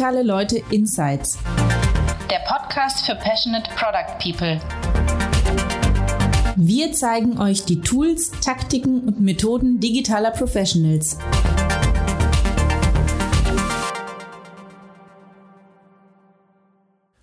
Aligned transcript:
Digitale 0.00 0.22
Leute 0.22 0.62
Insights. 0.70 1.38
Der 2.30 2.38
Podcast 2.48 3.04
für 3.04 3.14
Passionate 3.16 3.70
Product 3.76 4.16
People. 4.18 4.58
Wir 6.56 6.94
zeigen 6.94 7.38
euch 7.38 7.66
die 7.66 7.82
Tools, 7.82 8.30
Taktiken 8.30 9.00
und 9.00 9.20
Methoden 9.20 9.78
digitaler 9.78 10.30
Professionals. 10.30 11.18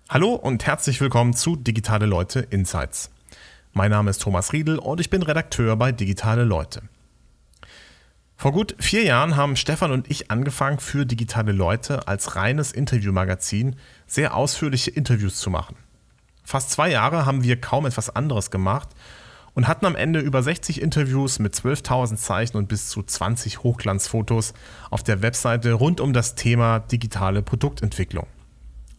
Hallo 0.08 0.34
und 0.34 0.64
herzlich 0.64 1.00
willkommen 1.00 1.34
zu 1.34 1.56
Digitale 1.56 2.06
Leute 2.06 2.46
Insights. 2.48 3.10
Mein 3.72 3.90
Name 3.90 4.10
ist 4.10 4.22
Thomas 4.22 4.52
Riedel 4.52 4.78
und 4.78 5.00
ich 5.00 5.10
bin 5.10 5.24
Redakteur 5.24 5.74
bei 5.74 5.90
Digitale 5.90 6.44
Leute. 6.44 6.82
Vor 8.40 8.52
gut 8.52 8.76
vier 8.78 9.02
Jahren 9.02 9.34
haben 9.34 9.56
Stefan 9.56 9.90
und 9.90 10.08
ich 10.08 10.30
angefangen, 10.30 10.78
für 10.78 11.04
digitale 11.04 11.50
Leute 11.50 12.06
als 12.06 12.36
reines 12.36 12.70
Interviewmagazin 12.70 13.74
sehr 14.06 14.36
ausführliche 14.36 14.92
Interviews 14.92 15.40
zu 15.40 15.50
machen. 15.50 15.74
Fast 16.44 16.70
zwei 16.70 16.88
Jahre 16.88 17.26
haben 17.26 17.42
wir 17.42 17.60
kaum 17.60 17.84
etwas 17.84 18.14
anderes 18.14 18.52
gemacht 18.52 18.90
und 19.54 19.66
hatten 19.66 19.86
am 19.86 19.96
Ende 19.96 20.20
über 20.20 20.40
60 20.40 20.80
Interviews 20.80 21.40
mit 21.40 21.52
12.000 21.52 22.14
Zeichen 22.14 22.56
und 22.58 22.68
bis 22.68 22.90
zu 22.90 23.02
20 23.02 23.64
Hochglanzfotos 23.64 24.54
auf 24.88 25.02
der 25.02 25.20
Webseite 25.20 25.72
rund 25.72 26.00
um 26.00 26.12
das 26.12 26.36
Thema 26.36 26.78
digitale 26.78 27.42
Produktentwicklung. 27.42 28.28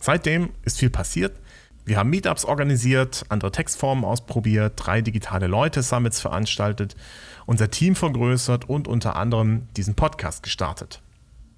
Seitdem 0.01 0.49
ist 0.65 0.79
viel 0.79 0.89
passiert. 0.89 1.39
Wir 1.85 1.97
haben 1.97 2.11
Meetups 2.11 2.45
organisiert, 2.45 3.25
andere 3.29 3.51
Textformen 3.51 4.05
ausprobiert, 4.05 4.73
drei 4.75 5.01
digitale 5.01 5.47
Leute-Summits 5.47 6.19
veranstaltet, 6.19 6.95
unser 7.49 7.71
Team 7.71 7.95
vergrößert 7.95 8.69
und 8.69 8.87
unter 8.87 9.15
anderem 9.15 9.67
diesen 9.75 9.95
Podcast 9.95 10.43
gestartet. 10.43 11.01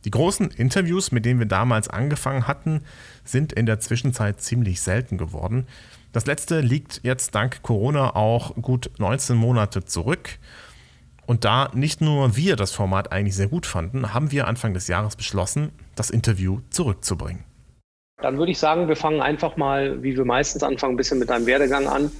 Die 0.05 0.11
großen 0.11 0.49
Interviews, 0.49 1.11
mit 1.11 1.25
denen 1.25 1.39
wir 1.39 1.47
damals 1.47 1.89
angefangen 1.89 2.47
hatten, 2.47 2.85
sind 3.25 3.51
in 3.51 3.65
der 3.65 3.81
Zwischenzeit 3.81 4.39
ziemlich 4.39 4.79
selten 4.79 5.17
geworden. 5.17 5.67
Das 6.13 6.25
letzte 6.25 6.61
liegt 6.61 7.01
jetzt 7.03 7.35
dank 7.35 7.61
Corona 7.61 8.15
auch 8.15 8.55
gut 8.55 8.89
19 8.99 9.35
Monate 9.35 9.83
zurück. 9.83 10.39
Und 11.25 11.43
da 11.43 11.69
nicht 11.73 11.99
nur 11.99 12.37
wir 12.37 12.55
das 12.55 12.71
Format 12.71 13.11
eigentlich 13.11 13.35
sehr 13.35 13.49
gut 13.49 13.65
fanden, 13.65 14.13
haben 14.13 14.31
wir 14.31 14.47
Anfang 14.47 14.73
des 14.73 14.87
Jahres 14.87 15.17
beschlossen, 15.17 15.73
das 15.95 16.09
Interview 16.09 16.61
zurückzubringen. 16.69 17.43
Dann 18.21 18.37
würde 18.37 18.53
ich 18.53 18.59
sagen, 18.59 18.87
wir 18.87 18.95
fangen 18.95 19.19
einfach 19.19 19.57
mal, 19.57 20.01
wie 20.01 20.15
wir 20.15 20.23
meistens 20.23 20.63
anfangen, 20.63 20.93
ein 20.93 20.97
bisschen 20.97 21.19
mit 21.19 21.29
deinem 21.29 21.47
Werdegang 21.47 21.87
an. 21.87 22.11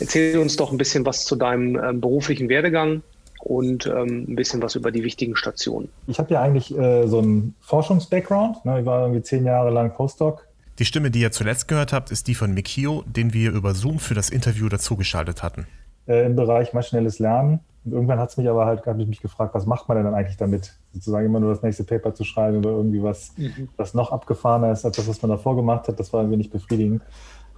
Erzähl 0.00 0.38
uns 0.38 0.56
doch 0.56 0.72
ein 0.72 0.78
bisschen 0.78 1.04
was 1.04 1.26
zu 1.26 1.36
deinem 1.36 1.76
ähm, 1.76 2.00
beruflichen 2.00 2.48
Werdegang 2.48 3.02
und 3.40 3.86
ähm, 3.86 4.26
ein 4.28 4.36
bisschen 4.36 4.62
was 4.62 4.74
über 4.74 4.90
die 4.90 5.04
wichtigen 5.04 5.36
Stationen. 5.36 5.88
Ich 6.06 6.18
habe 6.18 6.32
ja 6.32 6.42
eigentlich 6.42 6.76
äh, 6.76 7.06
so 7.06 7.18
einen 7.18 7.54
Forschungs-Background. 7.60 8.64
Ne? 8.64 8.80
Ich 8.80 8.86
war 8.86 9.02
irgendwie 9.02 9.22
zehn 9.22 9.44
Jahre 9.44 9.70
lang 9.70 9.94
Postdoc. 9.94 10.46
Die 10.78 10.84
Stimme, 10.84 11.10
die 11.10 11.20
ihr 11.20 11.32
zuletzt 11.32 11.66
gehört 11.66 11.92
habt, 11.92 12.10
ist 12.10 12.28
die 12.28 12.34
von 12.34 12.54
Mikio, 12.54 13.02
den 13.06 13.32
wir 13.32 13.52
über 13.52 13.74
Zoom 13.74 13.98
für 13.98 14.14
das 14.14 14.30
Interview 14.30 14.68
dazugeschaltet 14.68 15.42
hatten. 15.42 15.66
Äh, 16.06 16.26
Im 16.26 16.36
Bereich 16.36 16.72
maschinelles 16.72 17.18
Lernen. 17.18 17.60
Und 17.84 17.92
irgendwann 17.92 18.18
hat 18.18 18.30
es 18.30 18.36
mich 18.36 18.48
aber 18.48 18.66
halt, 18.66 18.86
habe 18.86 19.02
ich 19.02 19.08
mich 19.08 19.20
gefragt, 19.20 19.54
was 19.54 19.66
macht 19.66 19.88
man 19.88 19.96
denn 19.96 20.04
dann 20.04 20.14
eigentlich 20.14 20.36
damit? 20.36 20.74
Sozusagen 20.92 21.26
immer 21.26 21.40
nur 21.40 21.52
das 21.52 21.62
nächste 21.62 21.84
Paper 21.84 22.14
zu 22.14 22.24
schreiben 22.24 22.58
oder 22.58 22.70
irgendwie 22.70 23.02
was, 23.02 23.32
mhm. 23.36 23.68
was 23.76 23.94
noch 23.94 24.12
abgefahrener 24.12 24.72
ist 24.72 24.84
als 24.84 24.96
das, 24.96 25.08
was 25.08 25.22
man 25.22 25.30
davor 25.30 25.56
gemacht 25.56 25.88
hat. 25.88 25.98
Das 25.98 26.12
war 26.12 26.20
irgendwie 26.20 26.38
nicht 26.38 26.52
befriedigend. 26.52 27.02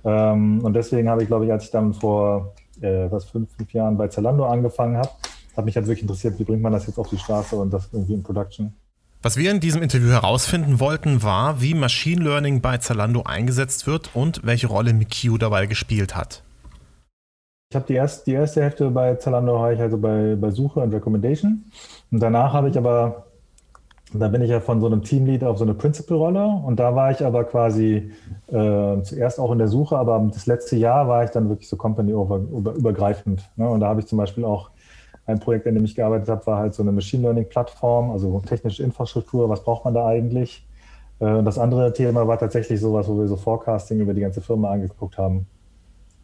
Ähm, 0.05 0.65
und 0.65 0.73
deswegen 0.75 1.09
habe 1.09 1.23
ich, 1.23 1.29
glaube 1.29 1.47
ich, 1.47 1.53
als 1.53 1.65
ich 1.65 1.71
dann 1.71 1.93
vor 1.93 2.55
äh, 2.81 3.11
was 3.11 3.25
fünf, 3.25 3.51
fünf 3.57 3.73
Jahren 3.73 3.97
bei 3.97 4.09
Zalando 4.09 4.47
angefangen 4.47 4.97
habe, 4.97 5.11
hat 5.57 5.65
mich 5.65 5.77
halt 5.77 5.87
wirklich 5.87 6.03
interessiert, 6.03 6.39
wie 6.39 6.45
bringt 6.45 6.63
man 6.63 6.73
das 6.73 6.87
jetzt 6.87 6.99
auf 6.99 7.09
die 7.09 7.19
Straße 7.19 7.57
und 7.57 7.73
das 7.73 7.89
irgendwie 7.93 8.15
in 8.15 8.23
Production. 8.23 8.75
Was 9.23 9.37
wir 9.37 9.51
in 9.51 9.61
diesem 9.61 9.83
Interview 9.83 10.09
herausfinden 10.09 10.81
wollten, 10.81 11.23
war, 11.23 11.61
wie 11.61 11.75
Machine 11.75 12.25
Learning 12.25 12.63
bei 12.63 12.79
Zalando 12.79 13.23
eingesetzt 13.25 13.87
wird 13.87 14.11
und 14.15 14.47
welche 14.47 14.69
Rolle 14.69 14.95
MiQ 14.95 15.39
dabei 15.39 15.67
gespielt 15.67 16.17
hat. 16.17 16.43
Ich 17.71 17.77
habe 17.77 17.87
die, 17.87 17.95
erst, 17.95 18.27
die 18.27 18.33
erste 18.33 18.63
Hälfte 18.63 18.91
bei 18.91 19.15
Zalando 19.17 19.55
war 19.55 19.73
ich 19.73 19.81
also 19.81 19.99
bei, 19.99 20.37
bei 20.37 20.51
Suche 20.51 20.81
und 20.81 20.95
Recommendation. 20.95 21.67
Und 22.11 22.21
danach 22.21 22.55
habe 22.55 22.71
ich 22.71 22.79
aber, 22.79 23.27
da 24.15 24.27
bin 24.29 24.41
ich 24.41 24.49
ja 24.49 24.59
von 24.59 24.81
so 24.81 24.87
einem 24.87 25.03
Teamlead 25.03 25.45
auf 25.45 25.59
so 25.59 25.65
eine 25.65 25.75
Principal-Rolle. 25.75 26.47
Und 26.47 26.81
da 26.81 26.97
war 26.97 27.11
ich 27.11 27.23
aber 27.23 27.45
quasi 27.45 28.13
äh, 28.49 29.03
zuerst 29.03 29.39
auch 29.39 29.53
in 29.53 29.59
der 29.59 29.69
Suche, 29.69 29.99
aber 29.99 30.19
das 30.33 30.47
letzte 30.47 30.77
Jahr 30.77 31.07
war 31.07 31.25
ich 31.25 31.31
dann 31.31 31.51
wirklich 31.51 31.69
so 31.69 31.77
company-übergreifend. 31.77 33.51
Ne? 33.57 33.69
Und 33.69 33.81
da 33.81 33.89
habe 33.89 34.01
ich 34.01 34.07
zum 34.07 34.17
Beispiel 34.17 34.47
auch 34.47 34.71
ein 35.31 35.41
Projekt, 35.41 35.67
an 35.67 35.75
dem 35.75 35.85
ich 35.85 35.95
gearbeitet 35.95 36.29
habe, 36.29 36.47
war 36.47 36.59
halt 36.59 36.75
so 36.75 36.83
eine 36.83 36.93
Machine 36.93 37.23
Learning-Plattform, 37.25 38.11
also 38.11 38.41
technische 38.41 38.83
Infrastruktur. 38.83 39.49
Was 39.49 39.63
braucht 39.63 39.85
man 39.85 39.95
da 39.95 40.07
eigentlich? 40.07 40.67
Äh, 41.21 41.27
und 41.27 41.45
das 41.45 41.59
andere 41.59 41.93
Thema 41.93 42.27
war 42.27 42.39
tatsächlich 42.39 42.81
sowas, 42.81 43.09
wo 43.09 43.19
wir 43.19 43.29
so 43.29 43.37
Forecasting 43.37 44.01
über 44.01 44.15
die 44.15 44.21
ganze 44.21 44.41
Firma 44.41 44.71
angeguckt 44.71 45.19
haben. 45.19 45.47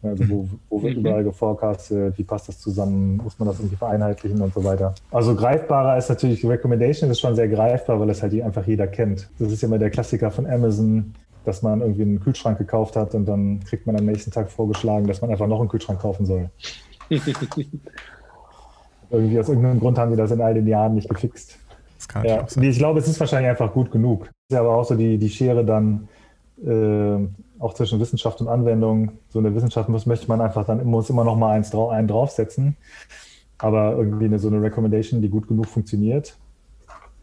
Also 0.03 0.29
wo, 0.29 0.47
wo 0.69 0.83
wird 0.83 0.93
mhm. 0.93 0.99
überall 0.99 1.23
geforecastet, 1.23 2.17
wie 2.17 2.23
passt 2.23 2.47
das 2.47 2.59
zusammen, 2.59 3.17
muss 3.17 3.39
man 3.39 3.47
das 3.47 3.59
irgendwie 3.59 3.75
vereinheitlichen 3.75 4.39
und 4.41 4.53
so 4.53 4.63
weiter. 4.63 4.93
Also 5.11 5.35
greifbarer 5.35 5.97
ist 5.97 6.09
natürlich 6.09 6.41
die 6.41 6.47
Recommendation, 6.47 7.09
ist 7.09 7.19
schon 7.19 7.35
sehr 7.35 7.47
greifbar, 7.47 7.99
weil 7.99 8.07
das 8.07 8.21
halt 8.21 8.39
einfach 8.41 8.65
jeder 8.67 8.87
kennt. 8.87 9.27
Das 9.39 9.51
ist 9.51 9.61
ja 9.61 9.67
immer 9.67 9.79
der 9.79 9.89
Klassiker 9.89 10.29
von 10.29 10.45
Amazon, 10.45 11.13
dass 11.45 11.63
man 11.63 11.81
irgendwie 11.81 12.03
einen 12.03 12.19
Kühlschrank 12.19 12.59
gekauft 12.59 12.95
hat 12.95 13.15
und 13.15 13.25
dann 13.25 13.61
kriegt 13.61 13.87
man 13.87 13.95
am 13.95 14.05
nächsten 14.05 14.31
Tag 14.31 14.51
vorgeschlagen, 14.51 15.07
dass 15.07 15.21
man 15.21 15.31
einfach 15.31 15.47
noch 15.47 15.59
einen 15.59 15.69
Kühlschrank 15.69 15.99
kaufen 15.99 16.25
soll. 16.25 16.49
irgendwie 19.09 19.39
aus 19.39 19.49
irgendeinem 19.49 19.79
Grund 19.79 19.97
haben 19.97 20.11
sie 20.11 20.17
das 20.17 20.31
in 20.31 20.41
all 20.41 20.53
den 20.53 20.67
Jahren 20.67 20.95
nicht 20.95 21.09
gefixt. 21.09 21.57
Das 21.97 22.07
kann 22.07 22.25
ja. 22.25 22.41
auch 22.41 22.49
sein. 22.49 22.63
Ich 22.63 22.77
glaube, 22.77 22.99
es 22.99 23.07
ist 23.07 23.19
wahrscheinlich 23.19 23.49
einfach 23.49 23.73
gut 23.73 23.91
genug. 23.91 24.29
Es 24.49 24.55
ist 24.55 24.59
aber 24.59 24.75
auch 24.75 24.85
so 24.85 24.95
die, 24.95 25.17
die 25.17 25.29
Schere 25.29 25.65
dann 25.65 26.07
äh, 26.63 27.27
auch 27.59 27.73
zwischen 27.73 27.99
Wissenschaft 27.99 28.41
und 28.41 28.47
Anwendung. 28.47 29.11
So 29.29 29.39
eine 29.39 29.53
Wissenschaft 29.55 29.89
muss, 29.89 30.05
möchte 30.05 30.27
man 30.27 30.41
einfach 30.41 30.65
dann 30.65 30.85
muss 30.85 31.09
immer 31.09 31.23
noch 31.23 31.35
mal 31.35 31.51
eins 31.55 31.69
drau 31.71 31.89
einen 31.89 32.07
draufsetzen. 32.07 32.77
Aber 33.57 33.93
irgendwie 33.97 34.25
eine, 34.25 34.37
so 34.37 34.49
eine 34.49 34.61
Recommendation, 34.61 35.21
die 35.21 35.29
gut 35.29 35.47
genug 35.47 35.65
funktioniert, 35.65 36.37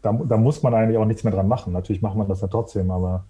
da, 0.01 0.11
da 0.11 0.37
muss 0.37 0.61
man 0.61 0.73
eigentlich 0.73 0.97
auch 0.97 1.05
nichts 1.05 1.23
mehr 1.23 1.33
dran 1.33 1.47
machen. 1.47 1.71
Natürlich 1.71 2.01
macht 2.01 2.15
man 2.15 2.27
das 2.27 2.41
dann 2.41 2.49
trotzdem, 2.49 2.91
aber 2.91 3.23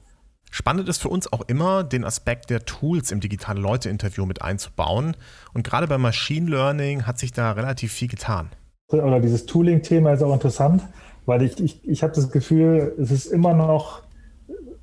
Spannend 0.51 0.88
ist 0.88 1.01
für 1.01 1.09
uns 1.09 1.31
auch 1.31 1.41
immer, 1.47 1.83
den 1.83 2.06
Aspekt 2.06 2.50
der 2.50 2.66
Tools 2.66 3.11
im 3.11 3.19
digitale 3.19 3.59
Leute-Interview 3.59 4.25
mit 4.25 4.41
einzubauen. 4.41 5.17
Und 5.53 5.63
gerade 5.63 5.88
bei 5.88 5.97
Machine 5.97 6.50
Learning 6.50 7.06
hat 7.06 7.19
sich 7.19 7.33
da 7.33 7.51
relativ 7.51 7.91
viel 7.91 8.07
getan. 8.07 8.50
Oder 8.88 9.19
dieses 9.19 9.45
Tooling-Thema 9.45 10.13
ist 10.13 10.23
auch 10.23 10.33
interessant, 10.33 10.83
weil 11.25 11.41
ich, 11.41 11.59
ich, 11.59 11.88
ich 11.88 12.03
habe 12.03 12.13
das 12.13 12.31
Gefühl, 12.31 12.95
es 13.00 13.11
ist 13.11 13.25
immer 13.25 13.53
noch 13.53 14.03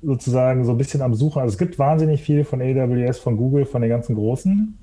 sozusagen 0.01 0.65
so 0.65 0.71
ein 0.71 0.77
bisschen 0.77 1.01
am 1.01 1.13
Suchen. 1.13 1.41
Also 1.41 1.53
es 1.53 1.57
gibt 1.57 1.79
wahnsinnig 1.79 2.21
viel 2.21 2.43
von 2.43 2.61
AWS, 2.61 3.19
von 3.19 3.37
Google, 3.37 3.65
von 3.65 3.81
den 3.81 3.89
ganzen 3.89 4.15
Großen. 4.15 4.77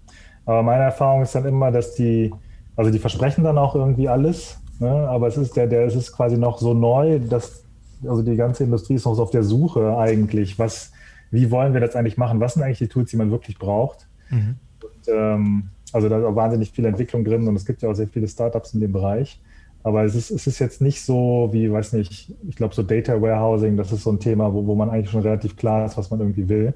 Aber 0.47 0.63
meine 0.63 0.85
Erfahrung 0.85 1.23
ist 1.23 1.35
dann 1.35 1.45
immer, 1.45 1.71
dass 1.71 1.95
die, 1.95 2.33
also 2.77 2.91
die 2.91 2.99
versprechen 2.99 3.45
dann 3.45 3.59
auch 3.59 3.75
irgendwie 3.75 4.09
alles. 4.09 4.59
Ne? 4.79 4.91
Aber 4.91 5.29
es 5.29 5.37
ist 5.37 5.57
der, 5.57 5.67
der, 5.67 5.85
es 5.85 5.95
ist 5.95 6.13
quasi 6.13 6.39
noch 6.39 6.59
so 6.59 6.73
neu, 6.73 7.19
dass, 7.21 7.65
also 8.07 8.23
die 8.23 8.37
ganze 8.37 8.65
Industrie 8.65 8.95
ist 8.95 9.05
noch 9.05 9.15
so 9.15 9.23
auf 9.23 9.31
der 9.31 9.43
Suche 9.43 9.97
eigentlich. 9.97 10.59
Was, 10.59 10.93
wie 11.31 11.51
wollen 11.51 11.73
wir 11.73 11.81
das 11.81 11.97
eigentlich 11.97 12.17
machen? 12.17 12.41
Was 12.41 12.55
sind 12.55 12.63
eigentlich 12.63 12.79
die 12.79 12.89
Tools, 12.89 13.11
die 13.11 13.17
man 13.17 13.31
wirklich 13.31 13.59
braucht? 13.59 14.07
Mhm. 14.31 14.57
Und, 14.83 15.09
ähm, 15.15 15.71
also 15.93 16.09
da 16.09 16.19
ist 16.19 16.25
auch 16.25 16.37
wahnsinnig 16.37 16.71
viel 16.71 16.85
Entwicklung 16.85 17.25
drin 17.25 17.47
und 17.49 17.57
es 17.57 17.65
gibt 17.65 17.83
ja 17.83 17.91
auch 17.91 17.95
sehr 17.95 18.09
viele 18.09 18.29
Startups 18.29 18.75
in 18.75 18.81
dem 18.81 18.93
Bereich. 18.93 19.41
Aber 19.83 20.05
es 20.05 20.15
ist, 20.15 20.31
es 20.31 20.47
ist 20.47 20.59
jetzt 20.59 20.81
nicht 20.83 21.03
so 21.03 21.49
wie, 21.53 21.73
weiß 21.73 21.95
nicht, 21.95 22.35
ich 22.47 22.57
glaube, 22.57 22.75
so 22.75 22.83
Data 22.83 23.21
Warehousing, 23.21 23.77
das 23.77 23.93
ist 23.93 24.03
so 24.03 24.13
ein 24.13 24.21
Thema, 24.21 24.53
wo, 24.53 24.67
wo 24.67 24.75
man 24.75 24.91
eigentlich 24.91 25.11
schon 25.11 25.23
relativ 25.23 25.57
klar 25.57 25.87
ist, 25.87 25.97
was 25.97 26.11
man 26.11 26.21
irgendwie 26.21 26.49
will. 26.49 26.75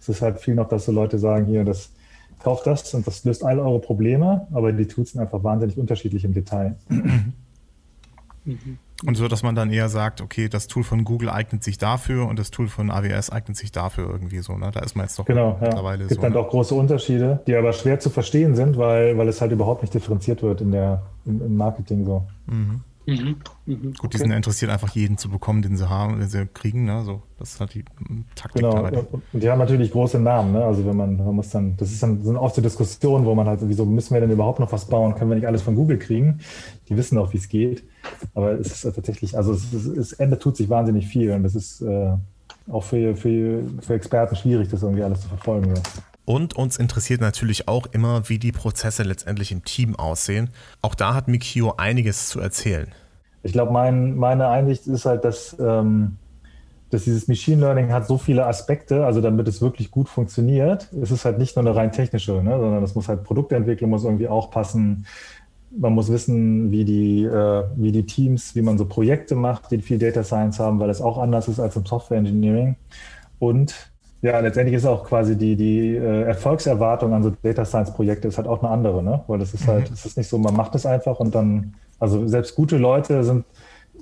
Es 0.00 0.08
ist 0.08 0.22
halt 0.22 0.38
viel 0.38 0.54
noch, 0.54 0.68
dass 0.68 0.86
so 0.86 0.92
Leute 0.92 1.18
sagen, 1.18 1.46
hier, 1.46 1.64
das 1.64 1.90
kauft 2.38 2.66
das 2.66 2.94
und 2.94 3.06
das 3.06 3.24
löst 3.24 3.44
all 3.44 3.58
eure 3.58 3.80
Probleme, 3.80 4.46
aber 4.52 4.72
die 4.72 4.86
Tools 4.86 5.12
sind 5.12 5.20
einfach 5.20 5.42
wahnsinnig 5.42 5.76
unterschiedlich 5.76 6.24
im 6.24 6.32
Detail. 6.32 6.76
Mhm. 6.88 7.34
Und 9.06 9.16
so, 9.16 9.28
dass 9.28 9.44
man 9.44 9.54
dann 9.54 9.70
eher 9.70 9.88
sagt, 9.88 10.20
okay, 10.20 10.48
das 10.48 10.66
Tool 10.66 10.82
von 10.82 11.04
Google 11.04 11.30
eignet 11.30 11.62
sich 11.62 11.78
dafür 11.78 12.26
und 12.26 12.36
das 12.38 12.50
Tool 12.50 12.66
von 12.66 12.90
AWS 12.90 13.30
eignet 13.30 13.56
sich 13.56 13.70
dafür 13.70 14.10
irgendwie 14.10 14.40
so. 14.40 14.56
Ne? 14.56 14.70
Da 14.72 14.80
ist 14.80 14.96
man 14.96 15.06
jetzt 15.06 15.18
doch 15.18 15.24
genau, 15.24 15.56
mittlerweile 15.60 16.00
ja. 16.00 16.04
Es 16.04 16.08
gibt 16.08 16.20
so. 16.20 16.22
dann 16.22 16.32
ne? 16.32 16.38
doch 16.38 16.48
große 16.48 16.74
Unterschiede, 16.74 17.40
die 17.46 17.54
aber 17.54 17.72
schwer 17.72 18.00
zu 18.00 18.10
verstehen 18.10 18.56
sind, 18.56 18.76
weil, 18.76 19.16
weil 19.16 19.28
es 19.28 19.40
halt 19.40 19.52
überhaupt 19.52 19.82
nicht 19.82 19.94
differenziert 19.94 20.42
wird 20.42 20.60
in 20.62 20.72
der, 20.72 21.02
im, 21.26 21.40
im 21.40 21.56
Marketing 21.56 22.04
so. 22.04 22.24
Mhm. 22.46 22.80
Mhm. 23.08 23.36
Mhm. 23.64 23.94
Gut, 23.94 24.12
die 24.12 24.18
sind 24.18 24.30
ja 24.30 24.36
interessiert, 24.36 24.70
einfach 24.70 24.90
jeden 24.90 25.16
zu 25.16 25.30
bekommen, 25.30 25.62
den 25.62 25.78
sie 25.78 25.88
haben, 25.88 26.20
den 26.20 26.28
sie 26.28 26.46
kriegen. 26.46 26.84
Ne? 26.84 27.02
So, 27.04 27.22
das 27.38 27.54
ist 27.54 27.60
halt 27.60 27.72
die 27.72 27.84
Taktik 28.34 28.60
genau. 28.60 28.82
dabei. 28.82 28.98
Und 29.32 29.42
die 29.42 29.48
haben 29.48 29.58
natürlich 29.58 29.92
große 29.92 30.18
Namen. 30.18 30.52
Ne? 30.52 30.62
Also 30.62 30.84
wenn 30.84 30.96
man, 30.96 31.16
man 31.16 31.34
muss 31.34 31.48
dann, 31.48 31.74
das 31.78 31.90
ist 31.90 32.02
dann 32.02 32.22
so 32.22 32.28
eine 32.28 32.40
oft 32.40 32.54
so 32.54 32.60
Diskussion, 32.60 33.24
wo 33.24 33.34
man 33.34 33.46
halt, 33.46 33.60
wieso 33.62 33.86
müssen 33.86 34.12
wir 34.12 34.20
denn 34.20 34.30
überhaupt 34.30 34.60
noch 34.60 34.72
was 34.72 34.84
bauen? 34.84 35.14
Können 35.14 35.30
wir 35.30 35.36
nicht 35.36 35.46
alles 35.46 35.62
von 35.62 35.74
Google 35.74 35.98
kriegen? 35.98 36.40
Die 36.90 36.98
wissen 36.98 37.16
auch, 37.16 37.32
wie 37.32 37.38
es 37.38 37.48
geht. 37.48 37.82
Aber 38.34 38.52
es 38.52 38.84
ist 38.84 38.94
tatsächlich, 38.94 39.38
also 39.38 39.54
es, 39.54 39.72
ist, 39.72 39.86
es 39.86 40.12
Ende 40.12 40.38
tut 40.38 40.58
sich 40.58 40.68
wahnsinnig 40.68 41.06
viel 41.06 41.30
und 41.32 41.44
das 41.44 41.54
ist 41.54 41.80
äh, 41.80 42.12
auch 42.70 42.84
für, 42.84 43.16
für, 43.16 43.62
für 43.80 43.94
Experten 43.94 44.36
schwierig, 44.36 44.68
das 44.68 44.82
irgendwie 44.82 45.02
alles 45.02 45.22
zu 45.22 45.28
verfolgen. 45.28 45.74
Ja. 45.74 45.82
Und 46.28 46.56
uns 46.56 46.76
interessiert 46.76 47.22
natürlich 47.22 47.68
auch 47.68 47.86
immer, 47.86 48.28
wie 48.28 48.38
die 48.38 48.52
Prozesse 48.52 49.02
letztendlich 49.02 49.50
im 49.50 49.64
Team 49.64 49.96
aussehen. 49.96 50.50
Auch 50.82 50.94
da 50.94 51.14
hat 51.14 51.26
Mikio 51.26 51.76
einiges 51.78 52.28
zu 52.28 52.38
erzählen. 52.38 52.92
Ich 53.42 53.52
glaube, 53.52 53.72
mein, 53.72 54.14
meine 54.14 54.48
Einsicht 54.48 54.86
ist 54.88 55.06
halt, 55.06 55.24
dass, 55.24 55.56
ähm, 55.58 56.18
dass 56.90 57.04
dieses 57.04 57.28
Machine 57.28 57.62
Learning 57.62 57.94
hat 57.94 58.06
so 58.06 58.18
viele 58.18 58.44
Aspekte, 58.44 59.06
also 59.06 59.22
damit 59.22 59.48
es 59.48 59.62
wirklich 59.62 59.90
gut 59.90 60.10
funktioniert, 60.10 60.92
es 61.00 61.10
ist 61.10 61.24
halt 61.24 61.38
nicht 61.38 61.56
nur 61.56 61.64
eine 61.64 61.74
rein 61.74 61.92
technische, 61.92 62.42
ne, 62.42 62.58
sondern 62.58 62.82
es 62.82 62.94
muss 62.94 63.08
halt 63.08 63.24
Produktentwicklung 63.24 63.88
muss 63.88 64.04
irgendwie 64.04 64.28
auch 64.28 64.50
passen. 64.50 65.06
Man 65.70 65.94
muss 65.94 66.12
wissen, 66.12 66.70
wie 66.70 66.84
die, 66.84 67.24
äh, 67.24 67.64
wie 67.76 67.90
die 67.90 68.04
Teams, 68.04 68.54
wie 68.54 68.60
man 68.60 68.76
so 68.76 68.84
Projekte 68.84 69.34
macht, 69.34 69.70
die 69.70 69.80
viel 69.80 69.98
Data 69.98 70.22
Science 70.22 70.60
haben, 70.60 70.78
weil 70.78 70.90
es 70.90 71.00
auch 71.00 71.16
anders 71.16 71.48
ist 71.48 71.58
als 71.58 71.74
im 71.74 71.86
Software 71.86 72.18
Engineering. 72.18 72.76
Und 73.38 73.87
ja, 74.22 74.38
letztendlich 74.40 74.76
ist 74.76 74.86
auch 74.86 75.04
quasi 75.04 75.36
die, 75.36 75.54
die 75.56 75.96
äh, 75.96 76.22
Erfolgserwartung 76.22 77.12
an 77.12 77.22
so 77.22 77.32
Data 77.42 77.64
Science 77.64 77.92
Projekte 77.92 78.28
ist 78.28 78.36
halt 78.36 78.48
auch 78.48 78.62
eine 78.62 78.70
andere, 78.70 79.02
ne? 79.02 79.22
Weil 79.28 79.38
das 79.38 79.54
ist 79.54 79.66
halt, 79.68 79.88
mhm. 79.88 79.94
es 79.94 80.04
ist 80.04 80.16
nicht 80.16 80.28
so, 80.28 80.38
man 80.38 80.54
macht 80.54 80.74
es 80.74 80.86
einfach 80.86 81.20
und 81.20 81.34
dann, 81.34 81.74
also 82.00 82.26
selbst 82.26 82.54
gute 82.54 82.78
Leute 82.78 83.22
sind 83.22 83.44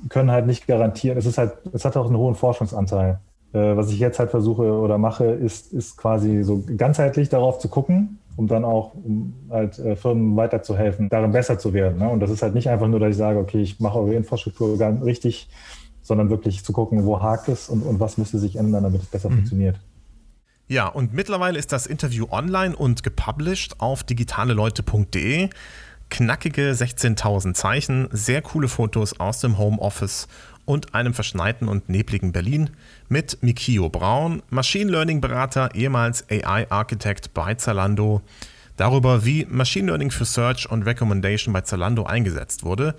können 0.08 0.30
halt 0.30 0.46
nicht 0.46 0.66
garantieren, 0.66 1.18
es 1.18 1.26
ist 1.26 1.38
halt, 1.38 1.52
es 1.72 1.84
hat 1.84 1.96
auch 1.96 2.06
einen 2.06 2.16
hohen 2.16 2.34
Forschungsanteil. 2.34 3.18
Äh, 3.52 3.76
was 3.76 3.90
ich 3.90 3.98
jetzt 3.98 4.18
halt 4.18 4.30
versuche 4.30 4.62
oder 4.62 4.98
mache, 4.98 5.24
ist, 5.24 5.72
ist 5.72 5.96
quasi 5.96 6.42
so 6.42 6.62
ganzheitlich 6.76 7.28
darauf 7.28 7.58
zu 7.58 7.68
gucken, 7.68 8.18
um 8.36 8.46
dann 8.46 8.64
auch 8.64 8.92
um 8.94 9.34
halt 9.50 9.78
äh, 9.78 9.96
Firmen 9.96 10.36
weiterzuhelfen, 10.36 11.08
darin 11.08 11.32
besser 11.32 11.58
zu 11.58 11.72
werden. 11.72 11.98
Ne? 11.98 12.08
Und 12.08 12.20
das 12.20 12.30
ist 12.30 12.42
halt 12.42 12.54
nicht 12.54 12.68
einfach 12.68 12.88
nur, 12.88 13.00
dass 13.00 13.10
ich 13.10 13.16
sage, 13.16 13.38
okay, 13.38 13.62
ich 13.62 13.80
mache 13.80 13.98
eure 13.98 14.14
Infrastruktur 14.14 14.76
ganz 14.78 15.02
richtig, 15.04 15.48
sondern 16.02 16.30
wirklich 16.30 16.64
zu 16.64 16.72
gucken, 16.72 17.04
wo 17.04 17.20
hakt 17.20 17.48
es 17.48 17.68
und, 17.68 17.82
und 17.82 17.98
was 17.98 18.18
müsste 18.18 18.38
sich 18.38 18.56
ändern, 18.56 18.84
damit 18.84 19.02
es 19.02 19.08
besser 19.08 19.30
mhm. 19.30 19.36
funktioniert. 19.36 19.76
Ja, 20.68 20.88
und 20.88 21.14
mittlerweile 21.14 21.58
ist 21.58 21.72
das 21.72 21.86
Interview 21.86 22.26
online 22.30 22.74
und 22.74 23.04
gepublished 23.04 23.80
auf 23.80 24.02
digitaleleute.de 24.02 25.48
knackige 26.10 26.72
16.000 26.72 27.54
Zeichen, 27.54 28.08
sehr 28.10 28.42
coole 28.42 28.68
Fotos 28.68 29.20
aus 29.20 29.40
dem 29.40 29.58
Homeoffice 29.58 30.28
und 30.64 30.94
einem 30.94 31.14
verschneiten 31.14 31.68
und 31.68 31.88
nebligen 31.88 32.32
Berlin 32.32 32.70
mit 33.08 33.42
Mikio 33.42 33.88
Braun, 33.88 34.42
Machine 34.50 34.90
Learning 34.90 35.20
Berater, 35.20 35.74
ehemals 35.74 36.24
AI 36.30 36.68
Architect 36.70 37.32
bei 37.32 37.54
Zalando, 37.54 38.22
darüber, 38.76 39.24
wie 39.24 39.46
Machine 39.46 39.86
Learning 39.86 40.10
für 40.10 40.24
Search 40.24 40.68
und 40.68 40.82
Recommendation 40.82 41.52
bei 41.52 41.60
Zalando 41.60 42.04
eingesetzt 42.04 42.64
wurde, 42.64 42.96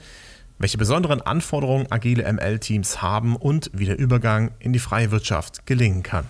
welche 0.58 0.78
besonderen 0.78 1.22
Anforderungen 1.22 1.88
agile 1.90 2.32
ML-Teams 2.32 3.02
haben 3.02 3.36
und 3.36 3.70
wie 3.74 3.86
der 3.86 4.00
Übergang 4.00 4.52
in 4.60 4.72
die 4.72 4.80
freie 4.80 5.12
Wirtschaft 5.12 5.66
gelingen 5.66 6.04
kann. 6.04 6.26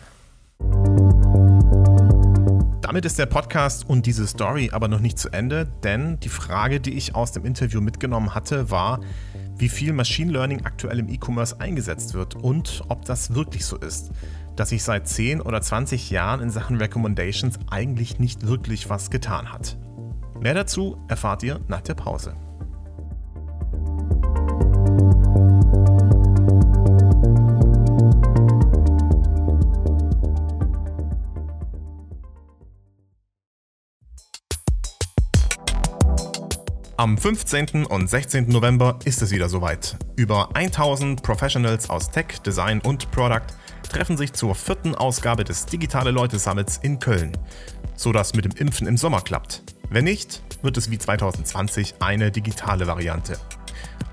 Damit 2.87 3.03
ist 3.03 3.19
der 3.19 3.25
Podcast 3.25 3.89
und 3.89 4.05
diese 4.05 4.25
Story 4.25 4.69
aber 4.71 4.87
noch 4.87 5.01
nicht 5.01 5.19
zu 5.19 5.27
Ende, 5.27 5.67
denn 5.83 6.21
die 6.21 6.29
Frage, 6.29 6.79
die 6.79 6.93
ich 6.93 7.15
aus 7.15 7.33
dem 7.33 7.43
Interview 7.43 7.81
mitgenommen 7.81 8.33
hatte, 8.33 8.71
war, 8.71 9.01
wie 9.57 9.67
viel 9.67 9.91
Machine 9.91 10.31
Learning 10.31 10.63
aktuell 10.63 10.99
im 10.99 11.09
E-Commerce 11.09 11.59
eingesetzt 11.59 12.13
wird 12.13 12.35
und 12.35 12.83
ob 12.87 13.03
das 13.03 13.33
wirklich 13.33 13.65
so 13.65 13.75
ist, 13.75 14.11
dass 14.55 14.69
sich 14.69 14.83
seit 14.83 15.05
10 15.05 15.41
oder 15.41 15.59
20 15.59 16.11
Jahren 16.11 16.39
in 16.39 16.49
Sachen 16.49 16.77
Recommendations 16.77 17.59
eigentlich 17.69 18.19
nicht 18.19 18.47
wirklich 18.47 18.89
was 18.89 19.09
getan 19.09 19.51
hat. 19.51 19.77
Mehr 20.39 20.53
dazu 20.53 20.97
erfahrt 21.09 21.43
ihr 21.43 21.59
nach 21.67 21.81
der 21.81 21.95
Pause. 21.95 22.37
Am 36.99 37.15
15. 37.15 37.85
und 37.85 38.09
16. 38.09 38.49
November 38.49 38.97
ist 39.05 39.21
es 39.21 39.29
wieder 39.29 39.49
soweit. 39.49 39.95
Über 40.15 40.49
1000 40.55 41.21
Professionals 41.21 41.91
aus 41.91 42.09
Tech, 42.09 42.39
Design 42.43 42.81
und 42.81 43.11
Product 43.11 43.45
treffen 43.87 44.17
sich 44.17 44.33
zur 44.33 44.55
vierten 44.55 44.95
Ausgabe 44.95 45.43
des 45.43 45.67
Digitale 45.67 46.09
Leute 46.09 46.39
Summits 46.39 46.77
in 46.77 46.99
Köln, 46.99 47.37
sodass 47.95 48.33
mit 48.33 48.45
dem 48.45 48.53
Impfen 48.53 48.87
im 48.87 48.97
Sommer 48.97 49.21
klappt. 49.21 49.61
Wenn 49.91 50.05
nicht, 50.05 50.41
wird 50.63 50.75
es 50.75 50.89
wie 50.89 50.97
2020 50.97 51.95
eine 51.99 52.31
digitale 52.31 52.87
Variante. 52.87 53.37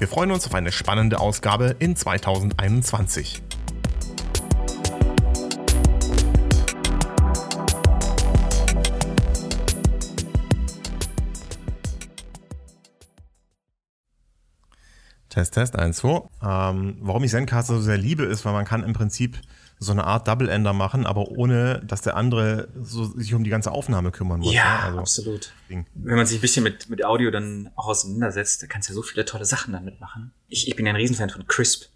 Wir 0.05 0.09
freuen 0.11 0.33
uns 0.33 0.45
auf 0.47 0.53
eine 0.53 0.71
spannende 0.71 1.19
Ausgabe 1.19 1.77
in 1.79 1.97
2021. 1.97 3.41
Test, 15.31 15.55
Test, 15.55 15.75
1, 15.79 15.97
2. 15.97 16.29
Ähm, 16.43 16.99
warum 17.01 17.25
ich 17.25 17.31
Zencaster 17.31 17.77
so 17.77 17.81
sehr 17.81 17.97
liebe, 17.97 18.25
ist, 18.25 18.45
weil 18.45 18.53
man 18.53 18.67
kann 18.67 18.85
im 18.85 18.93
Prinzip 18.93 19.41
so 19.79 19.93
eine 19.93 20.05
Art 20.05 20.29
Double-Ender 20.29 20.73
machen, 20.73 21.07
aber 21.07 21.29
ohne, 21.29 21.83
dass 21.85 22.01
der 22.01 22.17
andere 22.17 22.69
so 22.81 23.05
sich 23.05 23.35
um 23.35 23.45
die 23.45 23.51
ganze 23.51 23.71
Aufnahme 23.73 24.11
kümmern 24.11 24.41
muss. 24.41 24.55
Ja, 24.55 24.65
ne? 24.65 24.83
also, 24.85 24.99
absolut. 24.99 25.53
Ding. 25.69 25.87
Wenn 25.95 26.17
man 26.17 26.27
sich 26.27 26.39
ein 26.39 26.41
bisschen 26.41 26.63
mit, 26.63 26.89
mit 26.89 27.05
Audio 27.05 27.31
dann 27.31 27.71
auch 27.77 27.89
auseinandersetzt, 27.89 28.63
da 28.63 28.67
kannst 28.67 28.89
du 28.89 28.93
ja 28.93 28.95
so 28.95 29.03
viele 29.03 29.25
tolle 29.25 29.45
Sachen 29.45 29.73
damit 29.73 30.01
machen. 30.01 30.33
Ich, 30.49 30.69
ich 30.69 30.77
bin 30.77 30.87
ja 30.87 30.93
ein 30.93 30.97
Riesenfan 30.97 31.31
von 31.31 31.47
Crisp, 31.47 31.87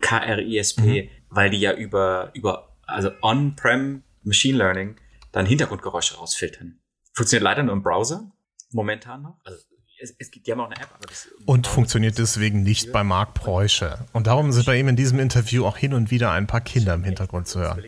K-R-I-S-P, 0.00 1.02
mhm. 1.02 1.08
weil 1.30 1.50
die 1.50 1.60
ja 1.60 1.72
über, 1.74 2.30
über 2.34 2.76
also 2.86 3.10
On-Prem 3.22 4.02
Machine 4.22 4.58
Learning 4.58 4.96
dann 5.32 5.46
Hintergrundgeräusche 5.46 6.16
rausfiltern. 6.16 6.78
Funktioniert 7.12 7.44
leider 7.44 7.62
nur 7.62 7.74
im 7.74 7.82
Browser, 7.82 8.30
momentan 8.70 9.22
noch. 9.22 9.38
Also 9.44 9.58
es, 10.00 10.14
es 10.18 10.30
gibt, 10.30 10.46
die 10.46 10.52
haben 10.52 10.60
auch 10.60 10.70
eine 10.70 10.76
App. 10.76 10.88
Aber 10.94 11.06
das 11.06 11.28
und 11.44 11.66
funktioniert 11.66 12.18
deswegen 12.18 12.62
nicht 12.62 12.92
bei 12.92 13.04
Marc 13.04 13.34
Preusche. 13.34 14.06
Und 14.12 14.26
darum 14.26 14.52
sind 14.52 14.66
bei 14.66 14.78
ihm 14.78 14.88
in 14.88 14.96
diesem 14.96 15.18
Interview 15.18 15.64
auch 15.64 15.76
hin 15.76 15.94
und 15.94 16.10
wieder 16.10 16.30
ein 16.32 16.46
paar 16.46 16.60
Kinder 16.60 16.94
im 16.94 17.04
Hintergrund 17.04 17.48
zu 17.48 17.60
hören. 17.60 17.82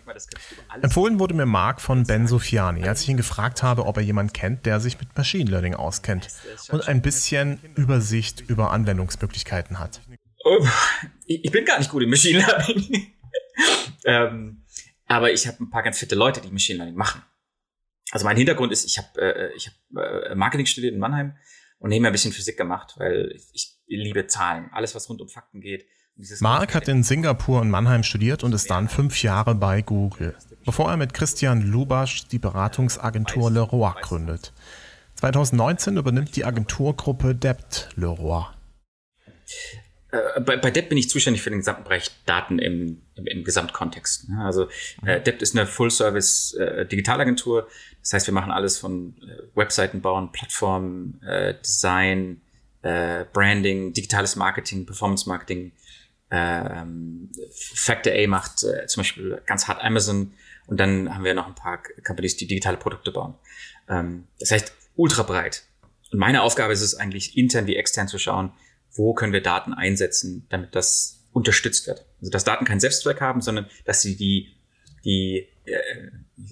Empfohlen 0.82 1.18
wurde 1.18 1.34
mir 1.34 1.46
Marc 1.46 1.80
von 1.80 2.04
Ben 2.04 2.26
Sofiani, 2.26 2.86
als 2.86 3.02
ich 3.02 3.08
ihn 3.08 3.16
gefragt 3.16 3.62
habe, 3.62 3.86
ob 3.86 3.96
er 3.96 4.02
jemanden 4.02 4.32
kennt, 4.32 4.66
der 4.66 4.80
sich 4.80 4.98
mit 4.98 5.16
Machine 5.16 5.50
Learning 5.50 5.74
auskennt 5.74 6.28
und 6.70 6.88
ein 6.88 7.02
bisschen 7.02 7.60
Übersicht 7.74 8.40
über 8.40 8.70
Anwendungsmöglichkeiten 8.70 9.78
hat. 9.78 10.00
Oh, 10.44 10.66
ich 11.26 11.50
bin 11.50 11.64
gar 11.64 11.78
nicht 11.78 11.90
gut 11.90 12.02
im 12.02 12.10
Machine 12.10 12.38
Learning. 12.38 13.12
ähm, 14.04 14.64
aber 15.06 15.32
ich 15.32 15.46
habe 15.46 15.62
ein 15.62 15.70
paar 15.70 15.82
ganz 15.82 15.98
fitte 15.98 16.14
Leute, 16.14 16.40
die 16.40 16.50
Machine 16.50 16.78
Learning 16.78 16.96
machen. 16.96 17.22
Also 18.10 18.24
mein 18.24 18.36
Hintergrund 18.36 18.72
ist, 18.72 18.84
ich 18.84 18.98
habe 18.98 19.20
äh, 19.20 19.54
ich 19.54 19.68
hab, 19.68 19.74
äh, 20.02 20.34
Marketing 20.34 20.66
studiert 20.66 20.94
in 20.94 21.00
Mannheim 21.00 21.34
und 21.80 21.90
nebenher 21.90 22.10
ein 22.10 22.12
bisschen 22.12 22.32
Physik 22.32 22.56
gemacht, 22.56 22.94
weil 22.98 23.32
ich, 23.34 23.48
ich 23.52 23.76
liebe 23.86 24.26
Zahlen, 24.26 24.70
alles 24.72 24.94
was 24.94 25.08
rund 25.08 25.20
um 25.20 25.28
Fakten 25.28 25.60
geht. 25.60 25.86
Mark 26.40 26.74
hat 26.74 26.86
in 26.86 27.02
Singapur 27.02 27.60
und 27.60 27.70
Mannheim 27.70 28.02
studiert 28.02 28.44
und 28.44 28.54
ist 28.54 28.70
dann 28.70 28.88
fünf 28.88 29.22
Jahre 29.22 29.54
bei 29.54 29.80
Google, 29.80 30.36
bevor 30.66 30.90
er 30.90 30.98
mit 30.98 31.14
Christian 31.14 31.62
Lubasch 31.62 32.28
die 32.28 32.38
Beratungsagentur 32.38 33.50
Leroy 33.50 33.92
gründet. 34.02 34.52
2019 35.14 35.96
übernimmt 35.96 36.36
die 36.36 36.44
Agenturgruppe 36.44 37.34
Debt 37.34 37.88
Leroy. 37.96 38.44
Äh, 40.12 40.40
bei, 40.40 40.56
bei 40.56 40.70
Debt 40.70 40.88
bin 40.88 40.98
ich 40.98 41.08
zuständig 41.08 41.42
für 41.42 41.50
den 41.50 41.60
gesamten 41.60 41.84
Bereich 41.84 42.10
Daten 42.26 42.58
im, 42.58 43.02
im, 43.14 43.26
im 43.26 43.44
Gesamtkontext. 43.44 44.28
Also 44.38 44.68
äh, 45.04 45.20
Debt 45.20 45.42
ist 45.42 45.56
eine 45.56 45.66
Full-Service-Digitalagentur. 45.66 47.62
Äh, 47.62 47.70
das 48.00 48.12
heißt, 48.14 48.26
wir 48.26 48.34
machen 48.34 48.52
alles 48.52 48.78
von 48.78 49.14
äh, 49.22 49.56
Webseiten 49.56 50.00
bauen, 50.00 50.32
Plattformen, 50.32 51.22
äh, 51.22 51.54
Design, 51.60 52.40
äh, 52.82 53.24
Branding, 53.32 53.92
digitales 53.92 54.36
Marketing, 54.36 54.86
Performance 54.86 55.28
Marketing. 55.28 55.72
Ähm, 56.30 57.30
Factor 57.50 58.12
A 58.12 58.26
macht 58.28 58.62
äh, 58.62 58.86
zum 58.86 59.00
Beispiel 59.00 59.42
ganz 59.46 59.66
hart 59.66 59.82
Amazon 59.82 60.32
und 60.66 60.78
dann 60.78 61.12
haben 61.12 61.24
wir 61.24 61.34
noch 61.34 61.48
ein 61.48 61.56
paar 61.56 61.82
Companies, 62.06 62.36
die 62.36 62.46
digitale 62.46 62.76
Produkte 62.76 63.10
bauen. 63.10 63.34
Ähm, 63.88 64.28
das 64.38 64.52
heißt, 64.52 64.72
ultra 64.94 65.24
breit. 65.24 65.64
Und 66.12 66.20
meine 66.20 66.42
Aufgabe 66.42 66.72
ist 66.72 66.82
es 66.82 66.94
eigentlich, 66.94 67.36
intern 67.36 67.66
wie 67.66 67.76
extern 67.76 68.06
zu 68.06 68.18
schauen, 68.18 68.52
wo 68.92 69.14
können 69.14 69.32
wir 69.32 69.42
Daten 69.42 69.72
einsetzen, 69.72 70.46
damit 70.48 70.74
das 70.74 71.24
unterstützt 71.32 71.86
wird. 71.86 72.06
Also 72.20 72.30
dass 72.30 72.44
Daten 72.44 72.64
keinen 72.64 72.80
Selbstzweck 72.80 73.20
haben, 73.20 73.40
sondern 73.40 73.66
dass 73.84 74.02
sie 74.02 74.16
die, 74.16 74.54
die 75.04 75.46
äh, 75.64 76.10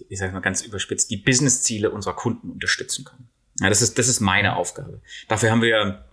ich 0.08 0.18
sage 0.18 0.32
mal 0.32 0.40
ganz 0.40 0.62
überspitzt, 0.62 1.10
die 1.10 1.16
Business-Ziele 1.16 1.90
unserer 1.90 2.14
Kunden 2.14 2.50
unterstützen 2.50 3.04
können. 3.04 3.28
Ja, 3.60 3.68
das 3.68 3.82
ist, 3.82 3.98
das 3.98 4.08
ist 4.08 4.20
meine 4.20 4.56
Aufgabe. 4.56 5.00
Dafür 5.26 5.50
haben 5.50 5.62
wir 5.62 6.04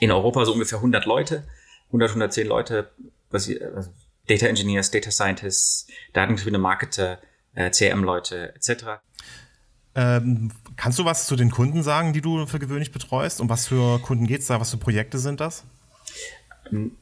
in 0.00 0.10
Europa 0.10 0.44
so 0.44 0.52
ungefähr 0.52 0.78
100 0.78 1.06
Leute, 1.06 1.44
100, 1.88 2.10
110 2.10 2.46
Leute, 2.46 2.90
was, 3.30 3.50
also 3.74 3.90
Data 4.28 4.46
Engineers, 4.46 4.90
Data 4.90 5.10
Scientists, 5.10 5.88
datengetriebene 6.12 6.58
Marketer, 6.58 7.20
äh, 7.54 7.70
CRM-Leute 7.70 8.54
etc. 8.54 9.00
Ähm, 9.94 10.52
kannst 10.78 10.98
du 10.98 11.04
was 11.04 11.26
zu 11.26 11.36
den 11.36 11.50
Kunden 11.50 11.82
sagen, 11.82 12.14
die 12.14 12.22
du 12.22 12.46
für 12.46 12.58
gewöhnlich 12.58 12.92
betreust? 12.92 13.42
Um 13.42 13.50
was 13.50 13.66
für 13.66 13.98
Kunden 13.98 14.26
geht 14.26 14.40
es 14.40 14.46
da? 14.46 14.60
Was 14.60 14.70
für 14.70 14.78
Projekte 14.78 15.18
sind 15.18 15.40
das? 15.40 15.64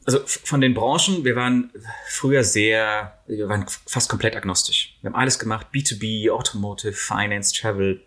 Also 0.05 0.19
von 0.25 0.61
den 0.61 0.73
Branchen, 0.73 1.23
wir 1.23 1.35
waren 1.35 1.71
früher 2.09 2.43
sehr, 2.43 3.17
wir 3.27 3.47
waren 3.47 3.65
fast 3.85 4.09
komplett 4.09 4.35
agnostisch. 4.35 4.97
Wir 5.01 5.09
haben 5.09 5.15
alles 5.15 5.39
gemacht, 5.39 5.67
B2B, 5.73 6.29
Automotive, 6.31 6.93
Finance, 6.93 7.53
Travel, 7.53 8.01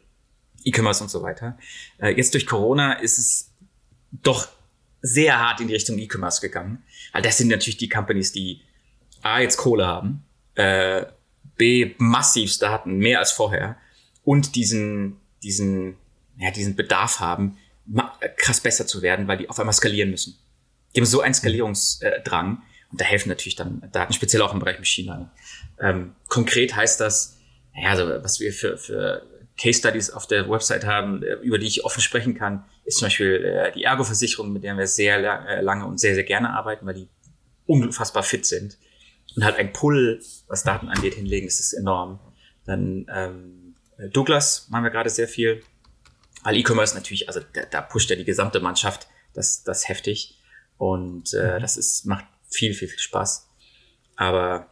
E-Commerce 0.65 1.03
und 1.03 1.11
so 1.11 1.23
weiter. 1.23 1.59
Äh, 1.99 2.17
jetzt 2.17 2.35
durch 2.35 2.47
Corona 2.47 2.95
ist 2.95 3.19
es 3.19 3.53
doch 4.11 4.49
sehr 5.03 5.39
hart 5.39 5.61
in 5.61 5.69
die 5.69 5.75
Richtung 5.75 5.99
E-Commerce 5.99 6.41
gegangen. 6.41 6.83
Weil 7.13 7.23
das 7.23 7.39
sind 7.39 7.49
natürlich 7.49 7.77
die 7.77 7.89
Companies, 7.89 8.33
die 8.33 8.63
A, 9.23 9.41
jetzt 9.41 9.57
Kohle 9.57 9.87
haben, 9.87 10.25
äh, 10.55 11.05
B, 11.57 11.95
massiv 11.99 12.59
Daten, 12.59 12.99
mehr 12.99 13.19
als 13.19 13.33
vorher 13.33 13.77
und 14.25 14.57
diesen, 14.57 15.21
diesen, 15.43 15.97
ja, 16.39 16.51
diesen 16.51 16.77
Bedarf 16.77 17.21
haben, 17.21 17.59
krass 18.37 18.61
besser 18.61 18.87
zu 18.87 19.03
werden, 19.03 19.27
weil 19.29 19.39
die 19.39 19.49
auf 19.49 19.59
einmal 19.59 19.73
skalieren 19.73 20.11
müssen. 20.11 20.39
Die 20.95 21.01
haben 21.01 21.07
so 21.07 21.21
einen 21.21 21.35
Skalierungsdrang 21.35 22.63
und 22.91 23.01
da 23.01 23.05
helfen 23.05 23.29
natürlich 23.29 23.57
dann 23.57 23.89
Daten, 23.93 24.13
speziell 24.13 24.43
auch 24.43 24.53
im 24.53 24.61
Bereich 24.61 24.79
Machine 24.79 25.07
Learning. 25.07 25.31
Ähm, 25.81 26.15
konkret 26.29 26.75
heißt 26.75 27.01
das, 27.01 27.39
ja, 27.75 27.91
also 27.91 28.09
was 28.23 28.41
wir 28.41 28.53
für, 28.53 28.77
für 28.77 29.23
Case 29.61 29.79
Studies 29.79 30.11
auf 30.11 30.27
der 30.27 30.49
Website 30.49 30.85
haben, 30.85 31.23
äh, 31.23 31.35
über 31.43 31.59
die 31.59 31.67
ich 31.67 31.85
offen 31.85 32.01
sprechen 32.01 32.35
kann, 32.35 32.65
ist 32.85 32.99
zum 32.99 33.07
Beispiel 33.07 33.45
äh, 33.45 33.73
die 33.73 33.85
Ergo-Versicherung, 33.85 34.53
mit 34.53 34.65
der 34.65 34.77
wir 34.77 34.87
sehr 34.87 35.19
äh, 35.19 35.61
lange 35.61 35.87
und 35.87 35.99
sehr, 35.99 36.15
sehr 36.15 36.25
gerne 36.25 36.51
arbeiten, 36.51 36.87
weil 36.87 36.95
die 36.95 37.09
unfassbar 37.67 38.23
fit 38.23 38.47
sind 38.47 38.79
und 39.37 39.45
halt 39.45 39.57
ein 39.57 39.73
Pull, 39.73 40.23
was 40.49 40.65
Daten 40.65 40.89
angeht, 40.89 41.15
hinlegen, 41.15 41.47
das 41.47 41.61
ist 41.61 41.73
enorm. 41.73 42.19
Dann 42.65 43.07
ähm, 43.15 43.60
Douglas 44.09 44.69
machen 44.71 44.85
wir 44.85 44.91
gerade 44.91 45.11
sehr 45.11 45.29
viel. 45.29 45.63
Weil 46.43 46.57
E-Commerce 46.57 46.95
natürlich, 46.95 47.29
also 47.29 47.41
da, 47.53 47.63
da 47.71 47.83
pusht 47.83 48.09
ja 48.11 48.17
die 48.17 48.25
gesamte 48.25 48.61
Mannschaft 48.61 49.09
das, 49.35 49.63
das 49.63 49.89
heftig. 49.89 50.39
Und 50.79 51.35
äh, 51.35 51.57
mhm. 51.57 51.61
das 51.61 51.77
ist, 51.77 52.07
macht 52.07 52.25
viel, 52.49 52.73
viel, 52.75 52.89
viel 52.89 52.99
Spaß. 52.99 53.49
Aber 54.17 54.71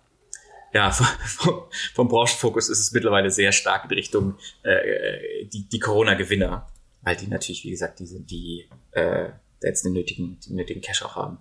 ja, 0.72 0.90
vom, 0.90 1.62
vom 1.94 2.08
Branchenfokus 2.08 2.68
ist 2.68 2.78
es 2.78 2.92
mittlerweile 2.92 3.30
sehr 3.30 3.52
stark 3.52 3.84
in 3.84 3.90
Richtung 3.90 4.38
äh, 4.62 5.46
die, 5.46 5.68
die 5.68 5.78
Corona-Gewinner, 5.78 6.66
weil 7.02 7.16
die 7.16 7.26
natürlich, 7.26 7.64
wie 7.64 7.70
gesagt, 7.70 8.00
die 8.00 8.06
sind, 8.06 8.30
die 8.30 8.68
äh, 8.92 9.30
jetzt 9.62 9.84
den 9.84 9.92
nötigen, 9.92 10.38
den 10.46 10.56
nötigen 10.56 10.80
Cash 10.80 11.02
auch 11.02 11.16
haben. 11.16 11.38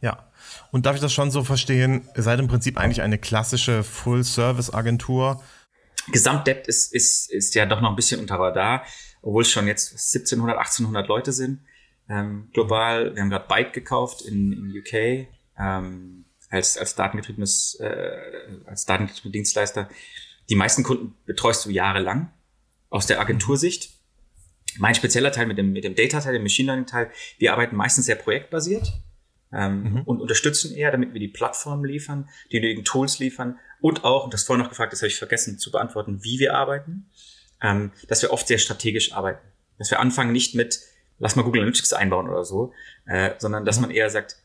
Ja. 0.00 0.30
Und 0.70 0.86
darf 0.86 0.94
ich 0.94 1.02
das 1.02 1.12
schon 1.12 1.30
so 1.30 1.42
verstehen? 1.42 2.08
Ihr 2.14 2.22
seid 2.22 2.38
im 2.38 2.48
Prinzip 2.48 2.78
eigentlich 2.78 3.02
eine 3.02 3.18
klassische 3.18 3.82
Full-Service-Agentur. 3.82 5.42
Gesamtdebt 6.12 6.68
ist, 6.68 6.92
ist, 6.92 7.30
ist 7.30 7.54
ja 7.54 7.66
doch 7.66 7.80
noch 7.80 7.90
ein 7.90 7.96
bisschen 7.96 8.20
unter 8.20 8.36
Radar, 8.36 8.84
obwohl 9.22 9.42
es 9.42 9.50
schon 9.50 9.66
jetzt 9.66 9.92
1700, 9.92 10.56
1800 10.56 11.08
Leute 11.08 11.32
sind. 11.32 11.60
Ähm, 12.08 12.48
global, 12.52 13.14
wir 13.14 13.22
haben 13.22 13.30
gerade 13.30 13.48
Byte 13.48 13.72
gekauft 13.72 14.22
in, 14.22 14.52
in 14.52 14.78
UK 14.78 15.28
ähm, 15.58 16.24
als, 16.50 16.78
als 16.78 16.94
datengetriebenes, 16.94 17.76
äh, 17.80 18.10
als 18.66 18.86
datengetriebener 18.86 19.32
Dienstleister. 19.32 19.88
Die 20.48 20.54
meisten 20.54 20.84
Kunden 20.84 21.16
betreust 21.26 21.66
du 21.66 21.70
jahrelang 21.70 22.32
aus 22.88 23.06
der 23.06 23.20
Agentursicht. 23.20 23.90
Mein 24.78 24.94
spezieller 24.94 25.32
Teil 25.32 25.46
mit 25.46 25.58
dem, 25.58 25.72
mit 25.72 25.82
dem 25.82 25.96
Data-Teil, 25.96 26.34
dem 26.34 26.42
Machine 26.42 26.66
Learning-Teil, 26.66 27.10
wir 27.38 27.52
arbeiten 27.52 27.74
meistens 27.74 28.06
sehr 28.06 28.16
projektbasiert 28.16 28.92
ähm, 29.52 29.82
mhm. 29.82 30.02
und 30.02 30.20
unterstützen 30.20 30.74
eher, 30.74 30.90
damit 30.90 31.12
wir 31.12 31.20
die 31.20 31.28
Plattform 31.28 31.84
liefern, 31.84 32.28
die 32.52 32.60
nötigen 32.60 32.84
Tools 32.84 33.18
liefern 33.18 33.58
und 33.80 34.04
auch, 34.04 34.24
und 34.24 34.34
das 34.34 34.44
vorhin 34.44 34.62
noch 34.62 34.70
gefragt, 34.70 34.92
das 34.92 35.00
habe 35.00 35.08
ich 35.08 35.18
vergessen 35.18 35.58
zu 35.58 35.70
beantworten, 35.70 36.22
wie 36.22 36.38
wir 36.38 36.54
arbeiten, 36.54 37.08
ähm, 37.62 37.92
dass 38.08 38.22
wir 38.22 38.32
oft 38.32 38.46
sehr 38.48 38.58
strategisch 38.58 39.12
arbeiten. 39.12 39.46
Dass 39.78 39.90
wir 39.90 40.00
anfangen 40.00 40.32
nicht 40.32 40.54
mit, 40.54 40.80
lass 41.18 41.36
mal 41.36 41.42
Google 41.42 41.62
Analytics 41.62 41.92
einbauen 41.92 42.28
oder 42.28 42.44
so, 42.44 42.72
äh, 43.06 43.32
sondern 43.38 43.64
dass 43.64 43.76
mhm. 43.76 43.82
man 43.82 43.90
eher 43.90 44.10
sagt, 44.10 44.36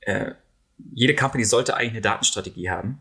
äh, 0.00 0.32
jede 0.94 1.14
Company 1.14 1.44
sollte 1.44 1.76
eigentlich 1.76 1.92
eine 1.92 2.00
Datenstrategie 2.00 2.70
haben. 2.70 3.00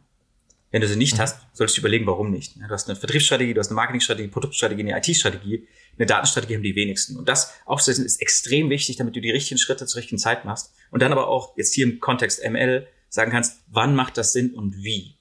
Wenn 0.72 0.82
du 0.82 0.88
sie 0.88 0.98
nicht 0.98 1.16
mhm. 1.16 1.22
hast, 1.22 1.42
solltest 1.54 1.78
du 1.78 1.82
überlegen, 1.82 2.06
warum 2.06 2.30
nicht. 2.30 2.56
Du 2.58 2.70
hast 2.70 2.90
eine 2.90 2.96
Vertriebsstrategie, 2.96 3.54
du 3.54 3.60
hast 3.60 3.70
eine 3.70 3.76
Marketingstrategie, 3.76 4.28
Produktstrategie, 4.28 4.82
eine 4.82 4.98
IT-Strategie. 4.98 5.68
Eine 6.00 6.08
Datenstrategie 6.08 6.56
haben 6.56 6.64
die 6.64 6.76
wenigsten. 6.76 7.18
Und 7.18 7.28
das 7.28 7.54
aufzusetzen 7.66 8.06
ist 8.06 8.22
extrem 8.22 8.70
wichtig, 8.70 8.96
damit 8.96 9.16
du 9.16 9.22
die 9.22 9.32
richtigen 9.32 9.58
Schritte 9.58 9.86
zur 9.86 10.00
richtigen 10.00 10.18
Zeit 10.18 10.46
machst. 10.46 10.74
Und 10.92 11.02
dann 11.02 11.12
aber 11.12 11.28
auch 11.28 11.56
jetzt 11.58 11.74
hier 11.74 11.86
im 11.86 12.00
Kontext 12.00 12.42
ML 12.44 12.88
sagen 13.10 13.32
kannst, 13.32 13.60
wann 13.68 13.96
macht 13.96 14.18
das 14.18 14.32
Sinn 14.32 14.56
und 14.56 14.78
wie. 14.78 15.18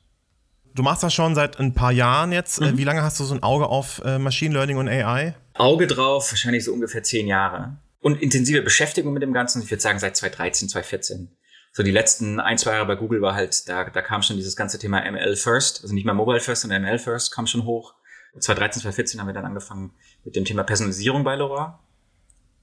Du 0.75 0.83
machst 0.83 1.03
das 1.03 1.13
schon 1.13 1.35
seit 1.35 1.59
ein 1.59 1.75
paar 1.75 1.91
Jahren 1.91 2.31
jetzt. 2.31 2.61
Mhm. 2.61 2.79
Wie 2.79 2.85
lange 2.85 3.03
hast 3.03 3.19
du 3.19 3.25
so 3.25 3.35
ein 3.35 3.43
Auge 3.43 3.67
auf 3.67 4.01
äh, 4.05 4.19
Machine 4.19 4.55
Learning 4.55 4.77
und 4.77 4.89
AI? 4.89 5.35
Auge 5.55 5.89
drauf, 5.89 6.31
wahrscheinlich 6.31 6.65
so 6.65 6.73
ungefähr 6.73 7.03
zehn 7.03 7.27
Jahre. 7.27 7.79
Und 8.01 8.23
intensive 8.23 8.63
Beschäftigung 8.63 9.13
mit 9.13 9.25
dem 9.25 9.33
Ganzen, 9.33 9.61
ich 9.63 9.71
würde 9.73 9.83
sagen 9.83 9.99
seit 9.99 10.17
2013, 10.17 10.69
2014 10.69 11.31
so 11.73 11.83
die 11.85 11.91
letzten 11.93 12.41
ein, 12.41 12.59
zwei 12.59 12.73
Jahre 12.73 12.87
bei 12.87 12.97
Google 12.97 13.23
war 13.23 13.35
halt, 13.35 13.69
da, 13.69 13.85
da 13.85 14.03
kam 14.03 14.23
schon 14.23 14.37
dieses 14.37 14.57
ganze 14.57 14.79
Thema 14.79 15.09
ML 15.09 15.37
First, 15.37 15.83
also 15.83 15.95
nicht 15.95 16.05
mehr 16.05 16.15
Mobile 16.15 16.41
First, 16.41 16.63
sondern 16.63 16.83
ML 16.83 16.99
First 16.99 17.33
kam 17.33 17.47
schon 17.47 17.65
hoch. 17.65 17.95
2013, 18.41 18.83
2014 18.83 19.21
haben 19.21 19.27
wir 19.27 19.35
dann 19.35 19.45
angefangen 19.45 19.93
mit 20.25 20.37
dem 20.37 20.45
Thema 20.45 20.65
Personalisierung 20.65 21.25
bei 21.25 21.37
LoRa. 21.37 21.79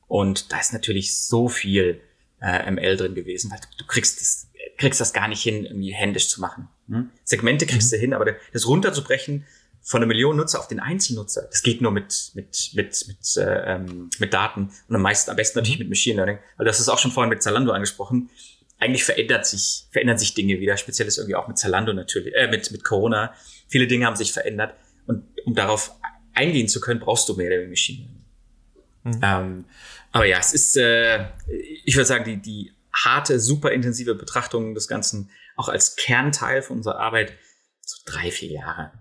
Und 0.07 0.51
da 0.51 0.59
ist 0.59 0.73
natürlich 0.73 1.15
so 1.15 1.47
viel 1.47 2.01
äh, 2.41 2.69
ML 2.69 2.97
drin 2.97 3.15
gewesen, 3.15 3.51
weil 3.51 3.59
du, 3.59 3.67
du 3.79 3.85
kriegst 3.85 4.19
das, 4.21 4.47
kriegst 4.77 5.01
das 5.01 5.13
gar 5.13 5.27
nicht 5.27 5.41
hin, 5.41 5.65
irgendwie 5.65 5.93
händisch 5.93 6.29
zu 6.29 6.41
machen. 6.41 6.67
Hm? 6.87 7.09
Segmente 7.23 7.65
kriegst 7.65 7.91
mhm. 7.91 7.95
du 7.95 8.01
hin, 8.01 8.13
aber 8.13 8.35
das 8.53 8.67
runterzubrechen 8.67 9.45
von 9.81 9.99
einer 9.99 10.07
Million 10.07 10.35
Nutzer 10.35 10.59
auf 10.59 10.67
den 10.67 10.79
Einzelnutzer, 10.79 11.43
das 11.43 11.61
geht 11.61 11.79
nur 11.79 11.91
mit, 11.91 12.31
mit, 12.33 12.71
mit, 12.73 13.07
mit, 13.07 13.37
äh, 13.37 13.75
ähm, 13.75 14.09
mit 14.17 14.33
Daten 14.33 14.71
und 14.87 14.95
am 14.95 15.01
meisten, 15.01 15.29
am 15.29 15.35
besten 15.35 15.59
natürlich 15.59 15.77
mhm. 15.77 15.83
mit 15.83 15.89
Machine 15.89 16.15
Learning. 16.17 16.39
Weil 16.57 16.65
das 16.65 16.79
ist 16.79 16.89
auch 16.89 16.97
schon 16.97 17.11
vorhin 17.11 17.29
mit 17.29 17.43
Zalando 17.43 17.71
angesprochen 17.71 18.29
eigentlich 18.77 19.03
verändert 19.03 19.45
sich, 19.45 19.85
verändern 19.91 20.17
sich 20.17 20.33
Dinge 20.33 20.59
wieder. 20.59 20.77
Speziell 20.77 21.07
ist 21.07 21.17
irgendwie 21.17 21.35
auch 21.35 21.47
mit 21.47 21.57
Zalando 21.57 21.93
natürlich, 21.93 22.35
äh, 22.35 22.47
mit, 22.47 22.71
mit 22.71 22.83
Corona. 22.83 23.33
Viele 23.67 23.87
Dinge 23.87 24.05
haben 24.05 24.15
sich 24.15 24.33
verändert. 24.33 24.75
Um 25.45 25.55
darauf 25.55 25.91
eingehen 26.33 26.67
zu 26.67 26.81
können, 26.81 26.99
brauchst 26.99 27.29
du 27.29 27.35
mehr 27.35 27.49
der 27.49 27.67
Machine 27.67 28.07
Mhm. 29.05 29.19
Ähm, 29.21 29.65
aber 30.11 30.25
ja, 30.25 30.39
es 30.39 30.53
ist, 30.53 30.75
äh, 30.77 31.25
ich 31.85 31.95
würde 31.95 32.07
sagen, 32.07 32.25
die, 32.25 32.37
die 32.41 32.73
harte, 32.91 33.39
super 33.39 33.71
intensive 33.71 34.15
Betrachtung 34.15 34.73
des 34.73 34.87
Ganzen 34.87 35.29
auch 35.55 35.69
als 35.69 35.95
Kernteil 35.95 36.61
von 36.61 36.77
unserer 36.77 36.99
Arbeit 36.99 37.33
so 37.81 37.97
drei, 38.05 38.31
vier 38.31 38.51
Jahre. 38.51 38.91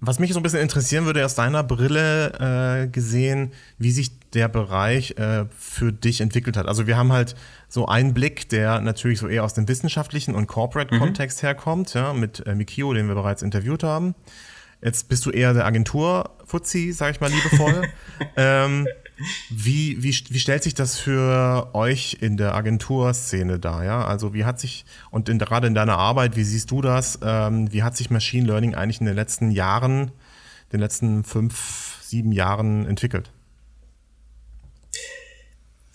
Was 0.00 0.18
mich 0.18 0.32
so 0.32 0.40
ein 0.40 0.42
bisschen 0.42 0.60
interessieren 0.60 1.06
würde, 1.06 1.24
aus 1.24 1.36
deiner 1.36 1.62
Brille 1.62 2.82
äh, 2.82 2.88
gesehen, 2.88 3.52
wie 3.78 3.92
sich 3.92 4.18
der 4.30 4.48
Bereich 4.48 5.12
äh, 5.16 5.46
für 5.56 5.92
dich 5.92 6.20
entwickelt 6.20 6.56
hat. 6.56 6.66
Also 6.66 6.88
wir 6.88 6.96
haben 6.96 7.12
halt 7.12 7.36
so 7.68 7.86
einen 7.86 8.12
Blick, 8.12 8.48
der 8.48 8.80
natürlich 8.80 9.20
so 9.20 9.28
eher 9.28 9.44
aus 9.44 9.54
dem 9.54 9.68
wissenschaftlichen 9.68 10.34
und 10.34 10.48
Corporate-Kontext 10.48 11.42
mhm. 11.42 11.46
herkommt, 11.46 11.94
ja, 11.94 12.12
mit 12.12 12.44
äh, 12.46 12.56
Mikio, 12.56 12.92
den 12.92 13.06
wir 13.06 13.14
bereits 13.14 13.42
interviewt 13.42 13.84
haben. 13.84 14.16
Jetzt 14.82 15.08
bist 15.08 15.24
du 15.24 15.30
eher 15.30 15.54
der 15.54 15.64
Agentur-Fuzzi, 15.64 16.92
sag 16.92 17.12
ich 17.12 17.20
mal 17.20 17.30
liebevoll. 17.30 17.88
ähm, 18.36 18.88
wie, 19.50 20.02
wie, 20.02 20.10
wie 20.10 20.38
stellt 20.40 20.64
sich 20.64 20.74
das 20.74 20.98
für 20.98 21.70
euch 21.72 22.18
in 22.20 22.36
der 22.36 22.54
Agenturszene 22.54 23.60
dar? 23.60 23.84
Ja? 23.84 24.04
Also 24.04 24.34
wie 24.34 24.44
hat 24.44 24.58
sich, 24.58 24.84
und 25.10 25.28
in, 25.28 25.38
gerade 25.38 25.68
in 25.68 25.74
deiner 25.74 25.98
Arbeit, 25.98 26.36
wie 26.36 26.42
siehst 26.42 26.70
du 26.72 26.82
das? 26.82 27.20
Ähm, 27.22 27.72
wie 27.72 27.84
hat 27.84 27.96
sich 27.96 28.10
Machine 28.10 28.46
Learning 28.46 28.74
eigentlich 28.74 29.00
in 29.00 29.06
den 29.06 29.14
letzten 29.14 29.52
Jahren, 29.52 30.10
den 30.72 30.80
letzten 30.80 31.22
fünf, 31.22 31.98
sieben 32.02 32.32
Jahren 32.32 32.84
entwickelt? 32.86 33.30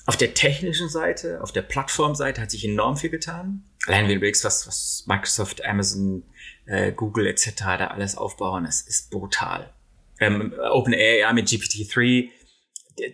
Auf 0.07 0.17
der 0.17 0.33
technischen 0.33 0.89
Seite, 0.89 1.41
auf 1.41 1.51
der 1.51 1.61
Plattformseite 1.61 2.41
hat 2.41 2.49
sich 2.49 2.65
enorm 2.65 2.97
viel 2.97 3.09
getan. 3.11 3.63
Allein 3.85 4.03
wenn 4.03 4.09
du 4.09 4.15
überlegst, 4.15 4.43
was, 4.43 4.65
was 4.65 5.03
Microsoft, 5.05 5.63
Amazon, 5.63 6.23
äh, 6.65 6.91
Google 6.91 7.27
etc. 7.27 7.53
da 7.57 7.87
alles 7.87 8.17
aufbauen, 8.17 8.63
das 8.63 8.81
ist 8.81 9.11
brutal. 9.11 9.73
Ähm, 10.19 10.53
OpenAI 10.71 11.31
mit 11.33 11.47
GPT-3 11.47 12.31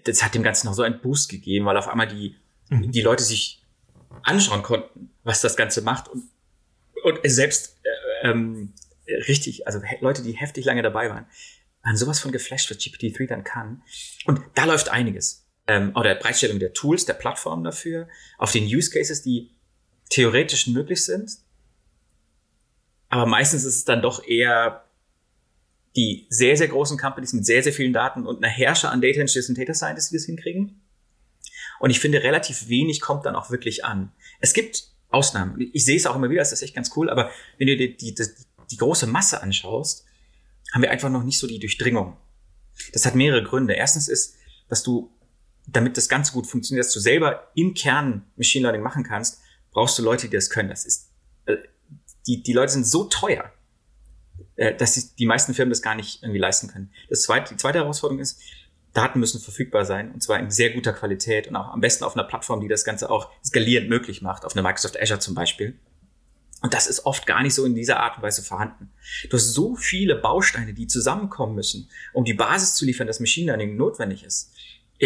das 0.04 0.24
hat 0.24 0.36
dem 0.36 0.44
Ganzen 0.44 0.68
noch 0.68 0.74
so 0.74 0.84
einen 0.84 1.02
Boost 1.02 1.30
gegeben, 1.30 1.66
weil 1.66 1.78
auf 1.78 1.88
einmal 1.88 2.08
die, 2.08 2.36
mhm. 2.70 2.92
die 2.92 3.02
Leute 3.02 3.24
sich 3.24 3.64
anschauen 4.24 4.64
konnten, 4.64 5.12
was 5.24 5.42
das 5.42 5.58
Ganze 5.58 5.82
macht 5.82 6.08
und, 6.08 6.30
und 7.04 7.20
selbst 7.24 7.80
äh, 7.84 8.30
ähm, 8.30 8.74
richtig, 9.28 9.68
also 9.68 9.82
Leute, 10.00 10.24
die 10.24 10.34
heftig 10.34 10.66
lange 10.66 10.82
dabei 10.82 11.10
waren, 11.10 11.26
waren 11.84 11.98
sowas 11.98 12.20
von 12.20 12.32
geflasht, 12.32 12.72
was 12.72 12.78
GPT-3 12.78 13.28
dann 13.28 13.44
kann. 13.44 13.82
Und 14.26 14.42
da 14.56 14.66
läuft 14.66 14.90
einiges. 14.90 15.43
Ähm, 15.68 15.96
oder 15.96 16.16
Bereitstellung 16.16 16.60
der 16.60 16.74
Tools, 16.74 17.06
der 17.06 17.14
Plattform 17.14 17.64
dafür, 17.64 18.08
auf 18.38 18.52
den 18.52 18.66
Use 18.66 18.92
Cases, 18.92 19.22
die 19.22 19.52
theoretisch 20.10 20.68
möglich 20.68 21.04
sind. 21.04 21.38
Aber 23.10 23.26
meistens 23.26 23.64
ist 23.64 23.76
es 23.76 23.86
dann 23.86 24.02
doch 24.02 24.26
eher 24.28 24.84
die 25.96 26.26
sehr, 26.30 26.58
sehr 26.58 26.68
großen 26.68 26.98
Companies 26.98 27.34
mit 27.34 27.46
sehr, 27.46 27.62
sehr 27.62 27.74
vielen 27.74 27.94
Daten 27.94 28.26
und 28.26 28.44
einer 28.44 28.52
Herrscher 28.52 28.92
an 28.92 29.02
Data 29.02 29.20
Engineers 29.20 29.50
und 29.50 29.58
Data 29.58 29.74
Scientists, 29.74 30.10
die 30.10 30.18
das 30.18 30.26
hinkriegen. 30.26 30.82
Und 31.80 31.90
ich 31.90 32.00
finde, 32.00 32.24
relativ 32.24 32.68
wenig 32.70 33.02
kommt 33.02 33.26
dann 33.26 33.36
auch 33.36 33.52
wirklich 33.52 33.86
an. 33.86 34.12
Es 34.40 34.54
gibt 34.54 34.88
Ausnahmen. 35.10 35.70
Ich 35.74 35.86
sehe 35.86 35.96
es 35.96 36.08
auch 36.08 36.16
immer 36.16 36.30
wieder, 36.30 36.42
das 36.42 36.52
ist 36.52 36.64
echt 36.64 36.74
ganz 36.76 36.92
cool, 36.96 37.10
aber 37.10 37.30
wenn 37.58 37.68
du 37.68 37.78
dir 37.78 37.96
die, 37.96 38.16
die, 38.16 38.28
die 38.72 38.78
große 38.78 39.06
Masse 39.06 39.42
anschaust, 39.42 40.06
haben 40.74 40.82
wir 40.82 40.90
einfach 40.90 41.10
noch 41.10 41.24
nicht 41.24 41.38
so 41.38 41.46
die 41.46 41.60
Durchdringung. 41.60 42.18
Das 42.94 43.06
hat 43.06 43.14
mehrere 43.14 43.44
Gründe. 43.44 43.74
Erstens 43.74 44.08
ist, 44.08 44.36
dass 44.70 44.82
du, 44.82 45.12
damit 45.68 45.98
das 45.98 46.10
Ganze 46.10 46.34
gut 46.34 46.48
funktioniert, 46.48 46.86
dass 46.86 46.94
du 46.94 47.00
selber 47.00 47.52
im 47.56 47.74
Kern 47.74 48.26
Machine 48.36 48.64
Learning 48.64 48.82
machen 48.82 49.04
kannst, 49.04 49.42
brauchst 49.72 49.98
du 49.98 50.04
Leute, 50.04 50.28
die 50.28 50.36
das 50.36 50.50
können. 50.50 50.70
Das 50.70 50.86
ist, 50.86 51.10
äh, 51.46 51.58
die, 52.28 52.44
die 52.44 52.54
Leute 52.54 52.74
sind 52.74 52.86
so 52.86 53.06
teuer, 53.06 53.52
äh, 54.56 54.76
dass 54.76 54.94
die, 54.94 55.16
die 55.18 55.26
meisten 55.26 55.54
Firmen 55.54 55.72
das 55.72 55.82
gar 55.82 55.96
nicht 55.96 56.22
irgendwie 56.22 56.40
leisten 56.40 56.68
können. 56.68 56.92
Das 57.10 57.24
zweite, 57.24 57.54
die 57.54 57.58
zweite 57.58 57.80
Herausforderung 57.80 58.22
ist, 58.22 58.40
Daten 58.94 59.20
müssen 59.20 59.42
verfügbar 59.42 59.86
sein 59.86 60.12
und 60.12 60.22
zwar 60.22 60.40
in 60.40 60.52
sehr 60.52 60.70
guter 60.70 60.94
Qualität 60.94 61.48
und 61.48 61.56
auch 61.56 61.74
am 61.74 61.82
besten 61.82 62.04
auf 62.04 62.16
einer 62.16 62.26
Plattform, 62.26 62.62
die 62.62 62.68
das 62.68 62.86
Ganze 62.86 63.10
auch 63.10 63.32
skalierend 63.44 63.90
möglich 63.90 64.22
macht, 64.22 64.46
auf 64.46 64.56
einer 64.56 64.62
Microsoft 64.62 65.02
Azure 65.02 65.20
zum 65.20 65.34
Beispiel. 65.34 65.80
Und 66.62 66.74
das 66.74 66.88
ist 66.88 67.06
oft 67.06 67.26
gar 67.26 67.42
nicht 67.42 67.56
so 67.56 67.66
in 67.66 67.76
dieser 67.76 68.00
Art 68.00 68.18
und 68.18 68.24
Weise 68.24 68.42
vorhanden. 68.42 68.92
Du 69.30 69.36
hast 69.36 69.54
so 69.54 69.76
viele 69.76 70.16
Bausteine, 70.16 70.74
die 70.74 70.88
zusammenkommen 70.88 71.56
müssen, 71.56 71.90
um 72.14 72.24
die 72.24 72.34
Basis 72.34 72.76
zu 72.76 72.86
liefern, 72.86 73.08
dass 73.08 73.20
Machine 73.20 73.48
Learning 73.48 73.76
notwendig 73.76 74.24
ist. 74.24 74.54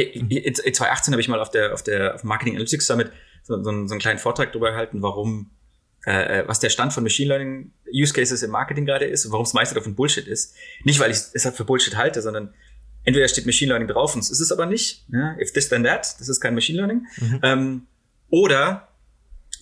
In 0.02 0.56
2018 0.56 1.14
habe 1.14 1.22
ich 1.22 1.28
mal 1.28 1.40
auf 1.40 1.50
der, 1.50 1.74
auf 1.74 1.84
der 1.84 2.16
auf 2.16 2.24
Marketing 2.24 2.56
Analytics 2.56 2.86
Summit 2.86 3.12
so, 3.44 3.56
so, 3.58 3.64
so 3.64 3.70
einen 3.70 4.00
kleinen 4.00 4.20
Vortrag 4.20 4.52
darüber 4.52 4.72
gehalten, 4.72 5.02
warum, 5.02 5.52
äh, 6.04 6.44
was 6.48 6.60
der 6.60 6.70
Stand 6.70 6.94
von 6.94 7.04
Machine 7.04 7.30
Learning 7.30 7.72
Use 7.92 8.14
Cases 8.14 8.42
im 8.44 8.52
Marketing 8.52 8.86
gerade 8.86 9.06
ist 9.06 9.26
und 9.26 9.32
warum 9.32 9.46
es 9.46 9.54
meiste 9.54 9.76
davon 9.76 9.96
Bullshit 9.96 10.28
ist. 10.28 10.56
Nicht, 10.84 11.00
weil 11.00 11.12
ich 11.12 11.18
es 11.34 11.46
halt 11.46 11.56
für 11.56 11.66
Bullshit 11.66 11.96
halte, 11.96 12.22
sondern 12.22 12.54
entweder 13.04 13.28
steht 13.28 13.46
Machine 13.46 13.70
Learning 13.70 13.88
drauf 13.88 14.14
und 14.16 14.22
es 14.22 14.30
ist 14.30 14.42
es 14.42 14.52
aber 14.52 14.66
nicht. 14.66 15.06
Ja? 15.12 15.38
If 15.40 15.54
this 15.54 15.70
then 15.70 15.84
that, 15.84 16.16
das 16.20 16.28
ist 16.28 16.42
kein 16.42 16.54
Machine 16.54 16.78
Learning. 16.78 17.08
Mhm. 17.18 17.40
Ähm, 17.42 17.88
oder 18.30 18.90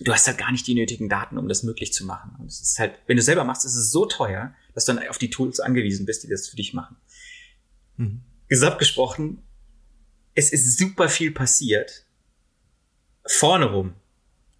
du 0.00 0.12
hast 0.12 0.26
halt 0.26 0.38
gar 0.38 0.52
nicht 0.52 0.66
die 0.66 0.74
nötigen 0.74 1.08
Daten, 1.08 1.38
um 1.38 1.48
das 1.48 1.62
möglich 1.62 1.92
zu 1.92 2.04
machen. 2.04 2.36
Und 2.38 2.46
es 2.46 2.60
ist 2.60 2.78
halt, 2.78 2.94
wenn 3.06 3.16
du 3.16 3.22
selber 3.22 3.44
machst, 3.44 3.64
ist 3.64 3.76
es 3.76 3.90
so 3.90 4.06
teuer, 4.06 4.54
dass 4.74 4.84
du 4.84 4.92
dann 4.92 5.08
auf 5.08 5.18
die 5.18 5.30
Tools 5.30 5.60
angewiesen 5.60 6.06
bist, 6.06 6.24
die 6.24 6.28
das 6.28 6.48
für 6.48 6.56
dich 6.56 6.74
machen. 6.74 6.96
Mhm. 7.96 8.20
Gesamt 8.48 8.78
gesprochen, 8.78 9.42
es 10.36 10.52
ist 10.52 10.78
super 10.78 11.08
viel 11.08 11.32
passiert. 11.32 12.04
Vorne 13.26 13.66
rum, 13.66 13.94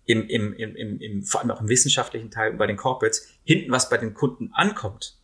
im, 0.07 0.27
im, 0.29 0.53
im, 0.55 0.75
im, 0.75 1.01
im, 1.01 1.23
vor 1.23 1.41
allem 1.41 1.51
auch 1.53 1.61
im 1.61 1.69
wissenschaftlichen 1.69 2.31
Teil 2.31 2.55
bei 2.55 2.67
den 2.67 2.77
Corporates, 2.77 3.29
hinten, 3.45 3.71
was 3.71 3.89
bei 3.89 3.99
den 3.99 4.15
Kunden 4.15 4.51
ankommt, 4.53 5.19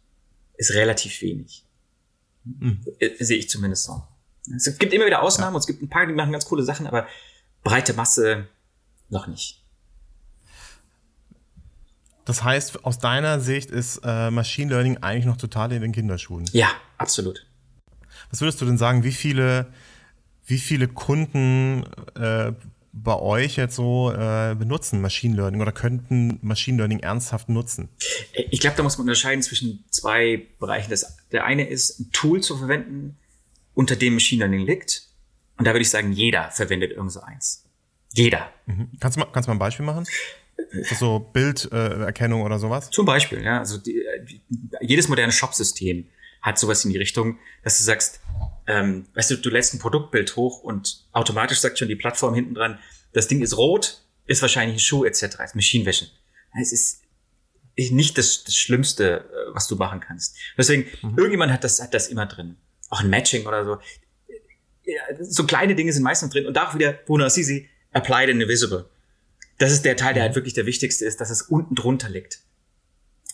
ist 0.56 0.74
relativ 0.74 1.20
wenig. 1.22 1.64
Mhm. 2.44 2.84
Sehe 3.18 3.38
ich 3.38 3.48
zumindest 3.48 3.84
so. 3.84 4.02
Es 4.54 4.78
gibt 4.78 4.92
immer 4.92 5.06
wieder 5.06 5.22
Ausnahmen 5.22 5.52
ja. 5.52 5.56
und 5.56 5.60
es 5.60 5.66
gibt 5.66 5.82
ein 5.82 5.88
paar, 5.88 6.06
die 6.06 6.12
machen 6.12 6.32
ganz 6.32 6.44
coole 6.44 6.64
Sachen, 6.64 6.86
aber 6.86 7.08
breite 7.62 7.94
Masse 7.94 8.48
noch 9.08 9.26
nicht. 9.26 9.62
Das 12.24 12.44
heißt, 12.44 12.84
aus 12.84 12.98
deiner 12.98 13.40
Sicht 13.40 13.70
ist 13.70 14.00
äh, 14.04 14.30
Machine 14.30 14.72
Learning 14.72 14.98
eigentlich 14.98 15.26
noch 15.26 15.36
total 15.36 15.72
in 15.72 15.82
den 15.82 15.92
Kinderschuhen. 15.92 16.48
Ja, 16.52 16.68
absolut. 16.98 17.46
Was 18.30 18.40
würdest 18.40 18.60
du 18.60 18.64
denn 18.64 18.78
sagen, 18.78 19.04
wie 19.04 19.12
viele, 19.12 19.72
wie 20.44 20.58
viele 20.58 20.88
Kunden 20.88 21.84
äh, 22.14 22.52
bei 22.92 23.18
euch 23.18 23.56
jetzt 23.56 23.76
so 23.76 24.12
äh, 24.12 24.54
benutzen 24.54 25.00
Machine 25.00 25.34
Learning 25.34 25.60
oder 25.60 25.72
könnten 25.72 26.38
Machine 26.42 26.76
Learning 26.76 27.00
ernsthaft 27.00 27.48
nutzen? 27.48 27.88
Ich 28.50 28.60
glaube, 28.60 28.76
da 28.76 28.82
muss 28.82 28.98
man 28.98 29.06
unterscheiden 29.06 29.42
zwischen 29.42 29.84
zwei 29.90 30.46
Bereichen. 30.58 30.90
Das, 30.90 31.16
der 31.32 31.44
eine 31.44 31.68
ist, 31.68 32.00
ein 32.00 32.12
Tool 32.12 32.42
zu 32.42 32.56
verwenden, 32.56 33.16
unter 33.74 33.96
dem 33.96 34.14
Machine 34.14 34.40
Learning 34.40 34.66
liegt. 34.66 35.06
Und 35.56 35.66
da 35.66 35.72
würde 35.72 35.82
ich 35.82 35.90
sagen, 35.90 36.12
jeder 36.12 36.50
verwendet 36.50 36.92
irgend 36.92 37.12
so 37.12 37.20
eins. 37.20 37.64
Jeder. 38.12 38.50
Mhm. 38.66 38.90
Kannst, 39.00 39.16
du 39.16 39.20
mal, 39.20 39.26
kannst 39.32 39.46
du 39.46 39.50
mal 39.50 39.56
ein 39.56 39.60
Beispiel 39.60 39.86
machen? 39.86 40.04
so 40.98 41.18
Bilderkennung 41.18 42.42
oder 42.42 42.58
sowas? 42.58 42.90
Zum 42.90 43.06
Beispiel, 43.06 43.42
ja. 43.42 43.58
Also 43.58 43.78
die, 43.78 44.02
jedes 44.80 45.08
moderne 45.08 45.32
Shopsystem 45.32 46.06
hat 46.40 46.58
sowas 46.58 46.84
in 46.84 46.92
die 46.92 46.98
Richtung, 46.98 47.38
dass 47.62 47.78
du 47.78 47.84
sagst, 47.84 48.20
ähm, 48.72 49.06
weißt 49.14 49.30
du, 49.32 49.36
du 49.36 49.50
lädst 49.50 49.74
ein 49.74 49.78
Produktbild 49.78 50.36
hoch 50.36 50.62
und 50.62 51.04
automatisch 51.12 51.60
sagt 51.60 51.78
schon 51.78 51.88
die 51.88 51.96
Plattform 51.96 52.34
hinten 52.34 52.54
dran, 52.54 52.78
das 53.12 53.28
Ding 53.28 53.42
ist 53.42 53.56
rot, 53.56 54.02
ist 54.26 54.40
wahrscheinlich 54.40 54.76
ein 54.76 54.80
Schuh 54.80 55.04
etc. 55.04 55.22
ist 55.44 55.54
Machine 55.54 55.84
Vision. 55.84 56.08
Es 56.58 56.72
ist 56.72 57.02
nicht 57.76 58.16
das, 58.18 58.44
das 58.44 58.54
Schlimmste, 58.54 59.20
äh, 59.20 59.54
was 59.54 59.68
du 59.68 59.76
machen 59.76 60.00
kannst. 60.00 60.36
Deswegen, 60.56 60.86
mhm. 61.02 61.18
irgendjemand 61.18 61.52
hat 61.52 61.64
das, 61.64 61.82
hat 61.82 61.92
das 61.92 62.08
immer 62.08 62.26
drin. 62.26 62.56
Auch 62.88 63.00
ein 63.00 63.10
Matching 63.10 63.46
oder 63.46 63.64
so. 63.64 63.78
So 65.20 65.46
kleine 65.46 65.74
Dinge 65.74 65.92
sind 65.92 66.02
meistens 66.02 66.30
drin. 66.30 66.46
Und 66.46 66.54
da 66.54 66.68
auch 66.68 66.74
wieder, 66.74 66.92
Bruno 66.92 67.24
Assisi, 67.24 67.68
applied 67.92 68.30
and 68.30 68.42
invisible. 68.42 68.88
Das 69.58 69.72
ist 69.72 69.84
der 69.84 69.96
Teil, 69.96 70.14
der 70.14 70.22
halt 70.22 70.32
mhm. 70.32 70.36
wirklich 70.36 70.54
der 70.54 70.66
wichtigste 70.66 71.04
ist, 71.04 71.20
dass 71.20 71.30
es 71.30 71.42
unten 71.42 71.74
drunter 71.74 72.08
liegt. 72.08 72.40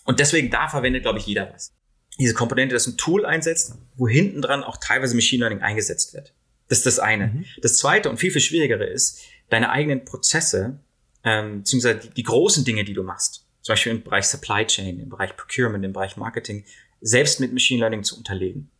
Und 0.05 0.21
deswegen, 0.21 0.51
da 0.51 0.69
verwendet, 0.69 1.03
glaube 1.03 1.19
ich, 1.19 1.27
jeder 1.27 1.53
was 1.53 1.73
diese 2.19 2.35
Komponente, 2.35 2.75
dass 2.75 2.87
ein 2.87 2.97
Tool 2.97 3.25
einsetzt, 3.25 3.75
wo 3.97 4.09
hinten 4.09 4.43
dran 4.43 4.65
auch 4.65 4.77
teilweise 4.79 5.15
Machine 5.15 5.41
Learning 5.41 5.63
eingesetzt 5.63 6.15
wird. 6.15 6.35
Das 6.69 6.79
ist 6.79 6.87
das 6.87 6.99
eine. 6.99 7.29
Mhm. 7.29 7.45
Das 7.63 7.77
zweite 7.79 8.11
und 8.11 8.19
viel, 8.19 8.31
viel 8.31 8.41
schwierigere 8.41 8.85
ist, 8.85 9.21
deine 9.49 9.71
eigenen 9.71 10.05
Prozesse, 10.05 10.81
ähm, 11.25 11.61
beziehungsweise 11.61 12.01
die, 12.01 12.11
die 12.11 12.23
großen 12.23 12.65
Dinge, 12.65 12.85
die 12.85 12.95
du 12.95 13.03
machst, 13.03 13.47
zum 13.63 13.73
Beispiel 13.73 13.93
im 13.93 14.03
Bereich 14.03 14.27
Supply 14.27 14.67
Chain, 14.67 15.01
im 15.01 15.09
Bereich 15.09 15.37
Procurement, 15.37 15.85
im 15.85 15.93
Bereich 15.93 16.17
Marketing, 16.17 16.65
selbst 17.01 17.41
mit 17.41 17.53
Machine 17.53 17.81
Learning 17.81 18.03
zu 18.03 18.17
unterlegen. 18.17 18.71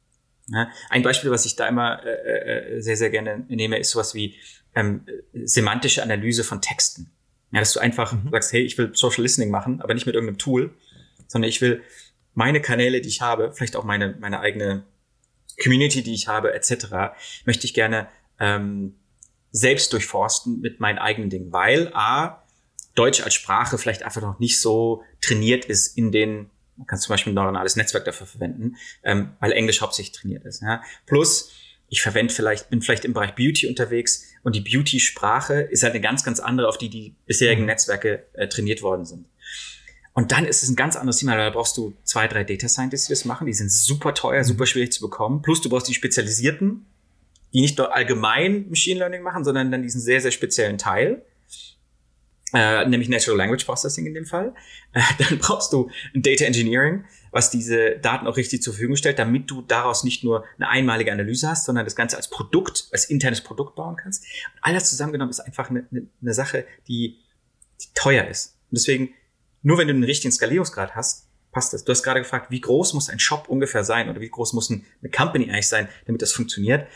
Ja, 0.51 0.71
ein 0.89 1.03
Beispiel, 1.03 1.31
was 1.31 1.45
ich 1.45 1.57
da 1.57 1.69
immer 1.69 2.03
äh, 2.05 2.77
äh, 2.77 2.81
sehr, 2.81 2.97
sehr 2.97 3.11
gerne 3.11 3.45
nehme, 3.49 3.79
ist 3.79 3.91
sowas 3.91 4.15
wie 4.15 4.35
ähm, 4.75 5.07
semantische 5.45 6.03
Analyse 6.03 6.43
von 6.43 6.63
Texten. 6.63 7.11
Ja, 7.53 7.61
dass 7.61 7.73
du 7.73 7.81
einfach 7.81 8.13
mhm. 8.13 8.31
sagst, 8.31 8.53
hey, 8.53 8.63
ich 8.63 8.77
will 8.79 8.91
Social 8.95 9.23
Listening 9.23 9.51
machen, 9.51 9.81
aber 9.81 9.95
nicht 9.95 10.07
mit 10.07 10.15
irgendeinem 10.15 10.39
Tool, 10.39 10.75
sondern 11.27 11.49
ich 11.49 11.61
will 11.61 11.83
meine 12.39 12.63
Kanäle, 12.63 13.01
die 13.01 13.09
ich 13.09 13.21
habe, 13.21 13.53
vielleicht 13.53 13.75
auch 13.75 13.83
meine, 13.83 14.17
meine 14.21 14.39
eigene 14.39 14.85
Community, 15.61 16.05
die 16.05 16.15
ich 16.15 16.29
habe, 16.29 16.55
etc., 16.55 16.87
möchte 17.45 17.67
ich 17.67 17.75
gerne 17.75 18.07
ähm, 18.39 18.95
selbst 19.51 19.93
durchforsten 19.93 20.61
mit 20.61 20.79
meinen 20.79 20.99
eigenen 20.99 21.31
Dingen, 21.31 21.53
weil 21.53 21.91
A, 21.95 22.45
Deutsch 22.95 23.23
als 23.23 23.35
Sprache 23.35 23.77
vielleicht 23.77 24.05
einfach 24.05 24.23
noch 24.23 24.39
nicht 24.39 24.61
so 24.61 25.03
trainiert 25.21 25.65
ist 25.65 25.99
in 25.99 26.13
den, 26.13 26.49
man 26.77 26.87
kann 26.87 27.01
zum 27.01 27.13
Beispiel 27.13 27.33
ein 27.33 27.35
neuronales 27.35 27.75
Netzwerk 27.75 28.05
dafür 28.05 28.29
verwenden, 28.29 28.77
ähm, 29.03 29.33
weil 29.41 29.51
Englisch 29.51 29.81
hauptsächlich 29.81 30.13
trainiert 30.13 30.45
ist. 30.45 30.63
Ja. 30.63 30.81
Plus, 31.07 31.51
ich 31.89 32.03
verwende 32.03 32.33
vielleicht, 32.33 32.71
bin 32.71 32.83
vielleicht 32.83 33.05
im 33.05 33.15
Bereich 33.15 33.35
Beauty 33.35 33.67
unterwegs 33.67 34.27
und 34.45 34.55
die 34.55 34.61
Beauty-Sprache 34.61 35.55
ist 35.55 35.83
halt 35.83 35.95
eine 35.95 36.03
ganz, 36.03 36.23
ganz 36.23 36.39
andere, 36.39 36.69
auf 36.69 36.79
die 36.79 36.89
die 36.89 37.17
bisherigen 37.27 37.63
mhm. 37.63 37.67
Netzwerke 37.67 38.27
äh, 38.35 38.47
trainiert 38.47 38.83
worden 38.83 39.05
sind. 39.05 39.27
Und 40.19 40.33
dann 40.33 40.47
ist 40.47 40.65
es 40.65 40.69
ein 40.69 40.75
ganz 40.75 40.97
anderes 40.97 41.19
Thema. 41.19 41.37
Da 41.37 41.49
brauchst 41.49 41.77
du 41.77 41.95
zwei, 42.03 42.27
drei 42.27 42.43
Data 42.43 42.67
Scientists, 42.67 43.07
die 43.07 43.13
das 43.13 43.25
machen. 43.25 43.47
Die 43.47 43.53
sind 43.53 43.71
super 43.71 44.15
teuer, 44.15 44.43
super 44.43 44.65
mhm. 44.65 44.67
schwierig 44.67 44.91
zu 44.91 45.01
bekommen. 45.01 45.43
Plus 45.43 45.61
du 45.61 45.69
brauchst 45.69 45.87
die 45.87 45.95
Spezialisierten, 45.95 46.87
die 47.55 47.61
nicht 47.61 47.79
nur 47.79 47.95
allgemein 47.95 48.69
Machine 48.69 48.99
Learning 48.99 49.23
machen, 49.23 49.45
sondern 49.45 49.71
dann 49.71 49.85
diesen 49.85 50.01
sehr, 50.01 50.21
sehr 50.21 50.33
speziellen 50.33 50.77
Teil. 50.77 51.25
Äh, 52.53 52.89
nämlich 52.89 53.09
Natural 53.09 53.39
Language 53.39 53.65
Processing 53.65 54.07
in 54.07 54.15
dem 54.15 54.27
Fall. 54.27 54.57
Äh, 54.93 55.03
dann 55.19 55.39
brauchst 55.39 55.73
du 55.73 55.89
ein 56.13 56.23
Data 56.23 56.47
Engineering, 56.47 57.05
was 57.31 57.53
diese 57.53 58.01
Daten 58.01 58.27
auch 58.27 58.37
richtig 58.37 58.61
zur 58.61 58.73
Verfügung 58.73 58.97
stellt, 58.97 59.21
damit 59.21 59.49
du 59.49 59.63
daraus 59.63 60.03
nicht 60.03 60.25
nur 60.25 60.45
eine 60.57 60.69
einmalige 60.69 61.13
Analyse 61.13 61.49
hast, 61.49 61.65
sondern 61.65 61.85
das 61.85 61.95
Ganze 61.95 62.17
als 62.17 62.29
Produkt, 62.29 62.89
als 62.91 63.05
internes 63.05 63.41
Produkt 63.41 63.77
bauen 63.77 63.95
kannst. 63.95 64.25
Und 64.25 64.65
alles 64.65 64.91
zusammengenommen 64.91 65.31
ist 65.31 65.39
einfach 65.39 65.71
eine, 65.71 65.87
eine, 65.93 66.09
eine 66.21 66.35
Sache, 66.35 66.67
die, 66.89 67.21
die 67.81 67.87
teuer 67.95 68.27
ist. 68.27 68.57
Und 68.69 68.79
deswegen 68.79 69.11
nur 69.63 69.79
wenn 69.79 69.89
du 69.89 69.95
den 69.95 70.05
richtigen 70.05 70.33
Skalierungsgrad 70.33 70.95
hast, 70.95 71.29
passt 71.53 71.73
das. 71.73 71.85
Du 71.85 71.91
hast 71.91 72.03
gerade 72.03 72.21
gefragt, 72.21 72.51
wie 72.51 72.61
groß 72.61 72.95
muss 72.95 73.09
ein 73.09 73.19
Shop 73.19 73.49
ungefähr 73.49 73.85
sein 73.85 74.09
oder 74.09 74.21
wie 74.21 74.29
groß 74.29 74.53
muss 74.53 74.71
eine 74.71 75.11
Company 75.11 75.51
eigentlich 75.51 75.69
sein, 75.69 75.89
damit 76.07 76.23
das 76.23 76.33
funktioniert. 76.33 76.87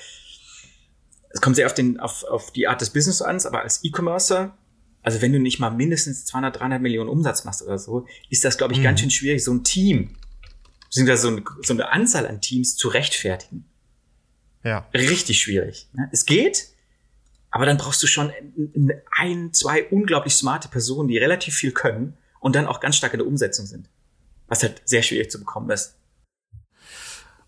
Es 1.30 1.40
kommt 1.40 1.56
sehr 1.56 1.66
auf, 1.66 1.74
den, 1.74 1.98
auf, 1.98 2.24
auf 2.24 2.52
die 2.52 2.68
Art 2.68 2.80
des 2.80 2.90
Business 2.90 3.22
an, 3.22 3.40
aber 3.44 3.62
als 3.62 3.82
E-Commercer, 3.82 4.56
also 5.02 5.22
wenn 5.22 5.32
du 5.32 5.38
nicht 5.38 5.58
mal 5.58 5.70
mindestens 5.70 6.26
200, 6.26 6.60
300 6.60 6.82
Millionen 6.82 7.08
Umsatz 7.08 7.44
machst 7.44 7.62
oder 7.62 7.78
so, 7.78 8.06
ist 8.28 8.44
das, 8.44 8.58
glaube 8.58 8.74
ich, 8.74 8.80
mhm. 8.80 8.84
ganz 8.84 9.00
schön 9.00 9.10
schwierig, 9.10 9.42
so 9.42 9.52
ein 9.52 9.64
Team, 9.64 10.16
beziehungsweise 10.84 11.22
so 11.22 11.28
eine, 11.28 11.44
so 11.62 11.72
eine 11.72 11.90
Anzahl 11.90 12.26
an 12.26 12.40
Teams 12.40 12.76
zu 12.76 12.88
rechtfertigen. 12.88 13.64
Ja. 14.62 14.86
Richtig 14.94 15.40
schwierig. 15.40 15.88
Ne? 15.94 16.08
Es 16.12 16.26
geht, 16.26 16.68
aber 17.50 17.66
dann 17.66 17.78
brauchst 17.78 18.02
du 18.02 18.06
schon 18.06 18.30
ein, 19.16 19.52
zwei 19.52 19.84
unglaublich 19.88 20.34
smarte 20.34 20.68
Personen, 20.68 21.08
die 21.08 21.18
relativ 21.18 21.54
viel 21.54 21.72
können 21.72 22.16
und 22.42 22.56
dann 22.56 22.66
auch 22.66 22.80
ganz 22.80 22.96
stark 22.96 23.14
in 23.14 23.20
der 23.20 23.26
Umsetzung 23.26 23.64
sind. 23.64 23.88
Was 24.48 24.62
halt 24.62 24.82
sehr 24.84 25.02
schwierig 25.02 25.30
zu 25.30 25.38
bekommen 25.38 25.70
ist. 25.70 25.94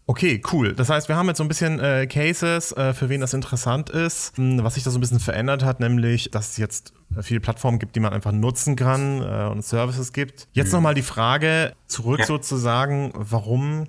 Okay, 0.07 0.43
cool. 0.53 0.75
Das 0.75 0.91
heißt, 0.91 1.09
wir 1.09 1.17
haben 1.17 1.29
jetzt 1.29 1.39
so 1.39 1.45
ein 1.45 1.49
bisschen 1.49 1.81
äh, 1.81 2.07
Cases, 2.07 2.73
äh, 2.73 2.93
für 2.93 3.09
wen 3.09 3.21
das 3.21 3.33
interessant 3.33 3.89
ist, 3.91 4.37
hm, 4.37 4.63
was 4.63 4.75
sich 4.75 4.85
da 4.85 4.91
so 4.91 4.99
ein 4.99 5.01
bisschen 5.01 5.21
verändert 5.21 5.65
hat, 5.65 5.81
nämlich, 5.81 6.31
dass 6.31 6.51
es 6.51 6.57
jetzt 6.59 6.93
viele 7.23 7.41
Plattformen 7.41 7.79
gibt, 7.79 7.97
die 7.97 8.01
man 8.01 8.13
einfach 8.13 8.33
nutzen 8.33 8.77
kann 8.77 9.23
äh, 9.23 9.49
und 9.51 9.65
Services 9.65 10.13
gibt. 10.13 10.47
Jetzt 10.53 10.69
mhm. 10.69 10.75
nochmal 10.75 10.95
die 10.95 11.03
Frage 11.03 11.75
zurück 11.87 12.21
ja. 12.21 12.27
sozusagen, 12.27 13.13
warum 13.15 13.85
Äh, 13.85 13.89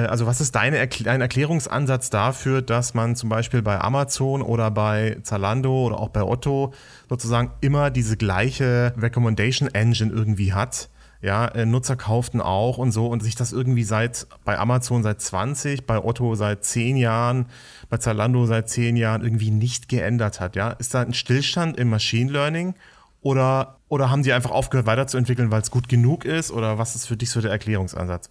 also 0.00 0.26
was 0.26 0.40
ist 0.40 0.54
deine 0.54 0.76
Erkl 0.78 1.04
dein 1.04 1.20
Erklärungsansatz 1.20 2.10
dafür, 2.10 2.62
dass 2.62 2.94
man 2.94 3.14
zum 3.14 3.28
Beispiel 3.28 3.62
bei 3.62 3.80
Amazon 3.80 4.42
oder 4.42 4.70
bei 4.70 5.18
Zalando 5.22 5.86
oder 5.86 6.00
auch 6.00 6.08
bei 6.08 6.22
Otto 6.22 6.74
sozusagen 7.08 7.52
immer 7.60 7.90
diese 7.90 8.16
gleiche 8.16 8.92
Recommendation 8.98 9.72
Engine 9.72 10.12
irgendwie 10.12 10.52
hat? 10.52 10.88
Ja, 11.22 11.46
äh, 11.46 11.64
Nutzer 11.64 11.96
kauften 11.96 12.42
auch 12.42 12.76
und 12.76 12.92
so 12.92 13.06
und 13.06 13.22
sich 13.22 13.34
das 13.34 13.52
irgendwie 13.52 13.84
seit 13.84 14.26
bei 14.44 14.58
Amazon 14.58 15.02
seit 15.02 15.22
20, 15.22 15.86
bei 15.86 16.04
Otto 16.04 16.34
seit 16.34 16.64
10 16.64 16.96
Jahren, 16.96 17.46
bei 17.88 17.96
Zalando 17.96 18.44
seit 18.44 18.68
10 18.68 18.96
Jahren 18.96 19.22
irgendwie 19.22 19.50
nicht 19.50 19.88
geändert 19.88 20.40
hat. 20.40 20.54
Ja, 20.54 20.70
ist 20.70 20.92
da 20.92 21.00
ein 21.00 21.14
Stillstand 21.14 21.78
im 21.78 21.88
Machine 21.88 22.30
Learning 22.30 22.74
oder, 23.22 23.78
oder 23.88 24.10
haben 24.10 24.22
die 24.22 24.34
einfach 24.34 24.50
aufgehört 24.50 24.86
weiterzuentwickeln, 24.86 25.50
weil 25.50 25.62
es 25.62 25.70
gut 25.70 25.88
genug 25.88 26.26
ist? 26.26 26.50
Oder 26.50 26.78
was 26.78 26.94
ist 26.94 27.06
für 27.06 27.16
dich 27.16 27.30
so 27.30 27.40
der 27.40 27.52
Erklärungsansatz? 27.52 28.28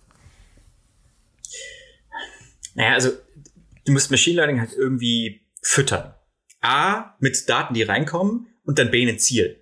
Naja, 2.76 2.94
also 2.94 3.12
du 3.86 3.92
musst 3.92 4.12
Machine 4.12 4.38
Learning 4.38 4.60
halt 4.60 4.74
irgendwie 4.74 5.42
füttern. 5.62 6.14
A, 6.62 7.16
mit 7.20 7.50
Daten, 7.50 7.74
die 7.74 7.84
reinkommen 7.84 8.48
und 8.64 8.80
dann 8.80 8.92
B, 8.92 9.08
ein 9.08 9.20
Ziel. 9.20 9.60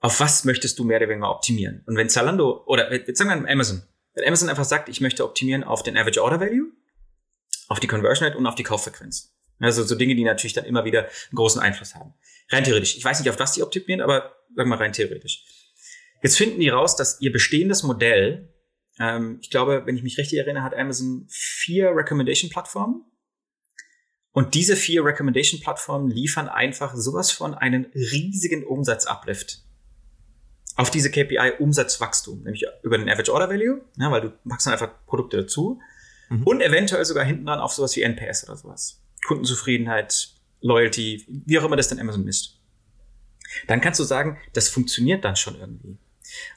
Auf 0.00 0.20
was 0.20 0.44
möchtest 0.44 0.78
du 0.78 0.84
mehr 0.84 0.98
oder 0.98 1.08
weniger 1.08 1.30
optimieren? 1.30 1.82
Und 1.86 1.96
wenn 1.96 2.08
Zalando 2.08 2.64
oder 2.66 2.92
jetzt 2.92 3.18
sagen 3.18 3.42
wir 3.42 3.50
Amazon, 3.50 3.82
wenn 4.14 4.26
Amazon 4.26 4.48
einfach 4.48 4.64
sagt, 4.64 4.88
ich 4.88 5.00
möchte 5.00 5.24
optimieren 5.24 5.64
auf 5.64 5.82
den 5.82 5.96
Average 5.96 6.22
Order 6.22 6.40
Value, 6.40 6.72
auf 7.68 7.80
die 7.80 7.86
Conversion 7.86 8.28
Rate 8.28 8.38
und 8.38 8.46
auf 8.46 8.54
die 8.54 8.62
Kauffrequenz. 8.62 9.34
Also 9.58 9.82
so 9.84 9.94
Dinge, 9.94 10.14
die 10.14 10.24
natürlich 10.24 10.52
dann 10.52 10.64
immer 10.64 10.84
wieder 10.84 11.04
einen 11.04 11.34
großen 11.34 11.60
Einfluss 11.60 11.94
haben. 11.94 12.14
Rein 12.50 12.64
theoretisch. 12.64 12.96
Ich 12.96 13.04
weiß 13.04 13.20
nicht, 13.20 13.30
auf 13.30 13.38
was 13.38 13.52
die 13.52 13.62
optimieren, 13.62 14.00
aber 14.00 14.36
sagen 14.54 14.68
wir 14.68 14.78
rein 14.78 14.92
theoretisch. 14.92 15.44
Jetzt 16.22 16.36
finden 16.36 16.60
die 16.60 16.68
raus, 16.68 16.96
dass 16.96 17.20
ihr 17.20 17.32
bestehendes 17.32 17.82
Modell 17.82 18.54
ähm, 18.98 19.38
ich 19.40 19.50
glaube, 19.50 19.82
wenn 19.84 19.96
ich 19.96 20.02
mich 20.02 20.18
richtig 20.18 20.38
erinnere, 20.38 20.62
hat 20.62 20.74
Amazon 20.74 21.26
vier 21.28 21.90
Recommendation-Plattformen. 21.94 23.04
Und 24.32 24.54
diese 24.54 24.76
vier 24.76 25.04
Recommendation-Plattformen 25.04 26.10
liefern 26.10 26.48
einfach 26.48 26.94
sowas 26.94 27.30
von 27.30 27.54
einen 27.54 27.86
riesigen 27.94 28.64
Umsatzuplift 28.64 29.62
auf 30.76 30.90
diese 30.90 31.10
KPI 31.10 31.54
Umsatzwachstum, 31.58 32.42
nämlich 32.42 32.66
über 32.82 32.98
den 32.98 33.08
Average 33.08 33.32
Order 33.32 33.48
Value, 33.48 33.80
ja, 33.96 34.10
weil 34.10 34.20
du 34.20 34.30
packst 34.46 34.66
dann 34.66 34.74
einfach 34.74 34.90
Produkte 35.06 35.38
dazu 35.38 35.80
mhm. 36.28 36.42
und 36.42 36.60
eventuell 36.60 37.04
sogar 37.04 37.24
hinten 37.24 37.46
dran 37.46 37.60
auf 37.60 37.72
sowas 37.72 37.96
wie 37.96 38.02
NPS 38.02 38.44
oder 38.44 38.56
sowas. 38.56 39.02
Kundenzufriedenheit, 39.26 40.34
Loyalty, 40.60 41.24
wie 41.46 41.58
auch 41.58 41.64
immer 41.64 41.76
das 41.76 41.88
dann 41.88 41.98
Amazon 41.98 42.24
misst. 42.24 42.60
Dann 43.66 43.80
kannst 43.80 43.98
du 44.00 44.04
sagen, 44.04 44.38
das 44.52 44.68
funktioniert 44.68 45.24
dann 45.24 45.36
schon 45.36 45.58
irgendwie. 45.58 45.96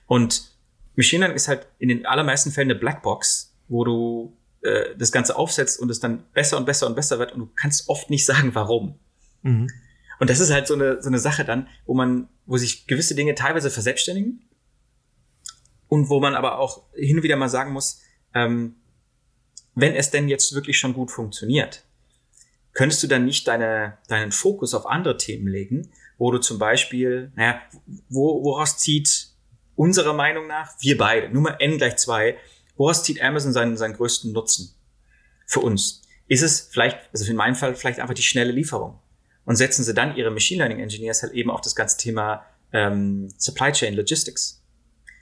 Und 0.05 0.51
Machine 0.99 1.21
Learning 1.21 1.37
ist 1.37 1.47
halt 1.47 1.65
in 1.79 1.87
den 1.87 2.05
allermeisten 2.05 2.51
Fällen 2.51 2.69
eine 2.69 2.77
Blackbox, 2.77 3.55
wo 3.69 3.85
du 3.85 4.37
äh, 4.63 4.97
das 4.97 5.13
Ganze 5.13 5.37
aufsetzt 5.37 5.79
und 5.79 5.89
es 5.89 6.01
dann 6.01 6.25
besser 6.33 6.57
und 6.57 6.65
besser 6.65 6.87
und 6.87 6.95
besser 6.97 7.19
wird 7.19 7.31
und 7.31 7.39
du 7.39 7.49
kannst 7.55 7.87
oft 7.87 8.09
nicht 8.09 8.25
sagen, 8.25 8.53
warum. 8.53 8.99
Mhm. 9.41 9.69
Und 10.19 10.29
das 10.29 10.41
ist 10.41 10.51
halt 10.51 10.67
so 10.67 10.73
eine, 10.73 11.01
so 11.01 11.07
eine 11.07 11.19
Sache 11.19 11.45
dann, 11.45 11.69
wo 11.85 11.93
man, 11.93 12.27
wo 12.45 12.57
sich 12.57 12.85
gewisse 12.85 13.15
Dinge 13.15 13.33
teilweise 13.33 13.69
verselbstständigen 13.71 14.43
und 15.87 16.09
wo 16.09 16.19
man 16.19 16.35
aber 16.35 16.59
auch 16.59 16.83
hin 16.93 17.15
und 17.15 17.23
wieder 17.23 17.37
mal 17.37 17.47
sagen 17.47 17.71
muss, 17.71 18.01
ähm, 18.33 18.75
wenn 19.75 19.95
es 19.95 20.11
denn 20.11 20.27
jetzt 20.27 20.53
wirklich 20.53 20.77
schon 20.77 20.93
gut 20.93 21.11
funktioniert, 21.11 21.85
könntest 22.73 23.01
du 23.03 23.07
dann 23.07 23.23
nicht 23.23 23.47
deine, 23.47 23.97
deinen 24.09 24.33
Fokus 24.33 24.73
auf 24.73 24.85
andere 24.85 25.15
Themen 25.15 25.47
legen, 25.47 25.93
wo 26.17 26.29
du 26.29 26.39
zum 26.39 26.59
Beispiel, 26.59 27.31
naja, 27.35 27.61
wo, 28.09 28.43
woraus 28.43 28.77
zieht 28.77 29.28
unserer 29.79 30.11
Meinung 30.11 30.45
nach, 30.45 30.73
wir 30.81 30.97
beide, 30.97 31.29
Nummer 31.29 31.61
n 31.61 31.77
gleich 31.77 31.95
zwei, 31.95 32.37
woraus 32.75 33.01
zieht 33.03 33.21
Amazon 33.21 33.53
seinen, 33.53 33.77
seinen 33.77 33.93
größten 33.93 34.33
Nutzen 34.33 34.75
für 35.47 35.61
uns? 35.61 36.01
Ist 36.27 36.41
es 36.41 36.67
vielleicht, 36.69 36.99
also 37.13 37.29
in 37.31 37.37
meinem 37.37 37.55
Fall 37.55 37.73
vielleicht 37.75 38.01
einfach 38.01 38.13
die 38.13 38.21
schnelle 38.21 38.51
Lieferung. 38.51 38.99
Und 39.45 39.55
setzen 39.55 39.83
sie 39.83 39.93
dann 39.93 40.17
ihre 40.17 40.31
Machine 40.31 40.59
Learning 40.59 40.83
Engineers 40.83 41.23
halt 41.23 41.31
eben 41.31 41.49
auf 41.49 41.61
das 41.61 41.75
ganze 41.75 41.97
Thema 41.97 42.45
ähm, 42.73 43.29
Supply 43.37 43.71
Chain 43.71 43.95
Logistics. 43.95 44.61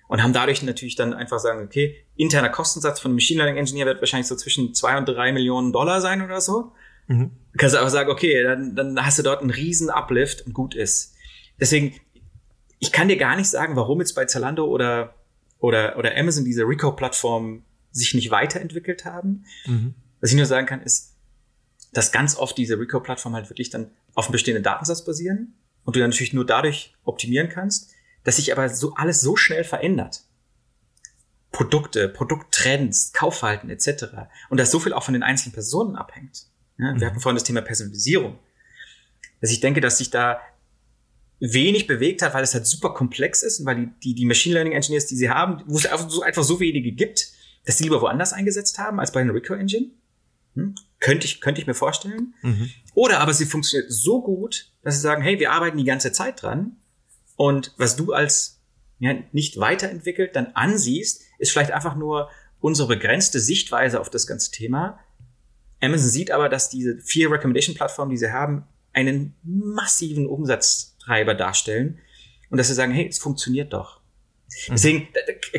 Und 0.07 0.23
haben 0.23 0.33
dadurch 0.33 0.63
natürlich 0.63 0.95
dann 0.95 1.13
einfach 1.13 1.39
sagen, 1.39 1.63
okay, 1.63 2.03
interner 2.15 2.49
Kostensatz 2.49 2.99
von 2.99 3.11
einem 3.11 3.17
Machine 3.17 3.43
Learning 3.43 3.59
Engineer 3.59 3.85
wird 3.85 4.01
wahrscheinlich 4.01 4.27
so 4.27 4.35
zwischen 4.35 4.73
zwei 4.73 4.97
und 4.97 5.07
drei 5.07 5.31
Millionen 5.31 5.71
Dollar 5.71 6.01
sein 6.01 6.23
oder 6.23 6.41
so. 6.41 6.71
Mhm. 7.05 7.31
Du 7.53 7.57
kannst 7.57 7.75
aber 7.75 7.91
sagen, 7.91 8.09
okay, 8.09 8.41
dann, 8.41 8.75
dann 8.75 9.05
hast 9.05 9.19
du 9.19 9.23
dort 9.23 9.41
einen 9.41 9.51
riesen 9.51 9.91
Uplift 9.91 10.47
und 10.47 10.53
gut 10.53 10.73
ist. 10.73 11.13
Deswegen, 11.59 11.93
ich 12.79 12.91
kann 12.91 13.07
dir 13.07 13.17
gar 13.17 13.35
nicht 13.35 13.49
sagen, 13.49 13.75
warum 13.75 13.99
jetzt 13.99 14.13
bei 14.13 14.25
Zalando 14.25 14.65
oder, 14.65 15.15
oder, 15.59 15.97
oder 15.97 16.15
Amazon 16.15 16.45
diese 16.45 16.63
Rico-Plattformen 16.63 17.63
sich 17.91 18.13
nicht 18.13 18.31
weiterentwickelt 18.31 19.05
haben. 19.05 19.45
Mhm. 19.65 19.95
Was 20.21 20.31
ich 20.31 20.35
nur 20.37 20.45
sagen 20.45 20.67
kann, 20.67 20.81
ist, 20.81 21.15
dass 21.93 22.11
ganz 22.11 22.35
oft 22.35 22.57
diese 22.57 22.79
Rico-Plattformen 22.79 23.35
halt 23.35 23.49
wirklich 23.49 23.69
dann 23.69 23.91
auf 24.13 24.25
einem 24.25 24.33
bestehenden 24.33 24.63
Datensatz 24.63 25.03
basieren 25.03 25.55
und 25.83 25.95
du 25.95 25.99
dann 25.99 26.09
natürlich 26.09 26.33
nur 26.33 26.45
dadurch 26.45 26.93
optimieren 27.03 27.49
kannst, 27.49 27.91
dass 28.23 28.35
sich 28.35 28.51
aber 28.51 28.69
so 28.69 28.93
alles 28.95 29.21
so 29.21 29.35
schnell 29.35 29.63
verändert. 29.63 30.23
Produkte, 31.51 32.09
Produkttrends, 32.09 33.13
Kaufverhalten 33.13 33.69
etc. 33.69 34.05
Und 34.49 34.59
dass 34.59 34.69
so 34.69 34.79
viel 34.79 34.93
auch 34.93 35.03
von 35.03 35.13
den 35.13 35.23
einzelnen 35.23 35.53
Personen 35.53 35.95
abhängt. 35.95 36.45
Ja, 36.77 36.93
mhm. 36.93 36.99
Wir 36.99 37.07
hatten 37.07 37.19
vorhin 37.19 37.37
das 37.37 37.45
Thema 37.45 37.61
Personalisierung. 37.61 38.37
Dass 39.41 39.49
ich 39.49 39.59
denke, 39.59 39.81
dass 39.81 39.97
sich 39.97 40.09
da 40.09 40.41
wenig 41.39 41.88
bewegt 41.88 42.21
hat, 42.21 42.34
weil 42.34 42.43
es 42.43 42.54
halt 42.54 42.65
super 42.65 42.93
komplex 42.93 43.43
ist 43.43 43.60
und 43.60 43.65
weil 43.65 43.76
die, 43.76 43.89
die, 44.04 44.15
die 44.15 44.26
Machine 44.26 44.54
Learning 44.54 44.73
Engineers, 44.73 45.06
die 45.06 45.15
sie 45.15 45.30
haben, 45.30 45.62
wo 45.67 45.78
es 45.78 45.86
einfach 45.86 46.10
so, 46.10 46.21
einfach 46.21 46.43
so 46.43 46.60
wenige 46.60 46.91
gibt, 46.91 47.32
dass 47.65 47.78
sie 47.78 47.84
lieber 47.84 48.02
woanders 48.02 48.34
eingesetzt 48.34 48.80
haben 48.80 49.00
als 49.00 49.12
bei 49.12 49.21
einer 49.21 49.34
Rico 49.34 49.54
Engine. 49.54 49.91
Hm? 50.56 50.76
Könnte 51.00 51.26
ich, 51.26 51.41
könnte 51.41 51.62
ich 51.62 51.67
mir 51.67 51.76
vorstellen. 51.76 52.34
Mhm. 52.41 52.71
Oder 52.95 53.19
aber 53.19 53.34
sie 53.34 53.45
funktioniert 53.45 53.91
so 53.91 54.23
gut, 54.23 54.71
dass 54.82 54.95
sie 54.95 55.02
sagen, 55.02 55.21
hey, 55.21 55.39
wir 55.39 55.52
arbeiten 55.52 55.78
die 55.78 55.84
ganze 55.84 56.12
Zeit 56.12 56.41
dran 56.41 56.78
und 57.36 57.73
was 57.78 57.95
du 57.95 58.13
als 58.13 58.60
ja, 59.00 59.13
nicht 59.32 59.60
weiterentwickelt 59.60 60.36
dann 60.36 60.47
ansiehst, 60.56 61.21
ist 61.38 61.52
vielleicht 61.52 61.71
einfach 61.71 61.95
nur 61.95 62.30
unsere 62.60 62.88
begrenzte 62.88 63.39
Sichtweise 63.39 64.02
auf 64.02 64.10
das 64.10 64.26
ganze 64.26 64.50
Thema. 64.50 65.00
Amazon 65.80 66.10
sieht 66.10 66.32
aber, 66.32 66.50
dass 66.50 66.69
diese 66.69 66.97
vier 67.00 67.32
Recommendation-Plattformen, 67.32 68.10
die 68.10 68.17
sie 68.17 68.32
haben, 68.32 68.63
einen 68.93 69.36
massiven 69.43 70.26
Umsatz 70.26 70.96
Treiber 71.07 71.33
darstellen 71.33 71.99
und 72.49 72.57
dass 72.57 72.67
sie 72.67 72.73
sagen, 72.73 72.91
hey, 72.91 73.07
es 73.07 73.19
funktioniert 73.19 73.73
doch. 73.73 73.99
Mhm. 74.67 74.73
Deswegen 74.73 75.07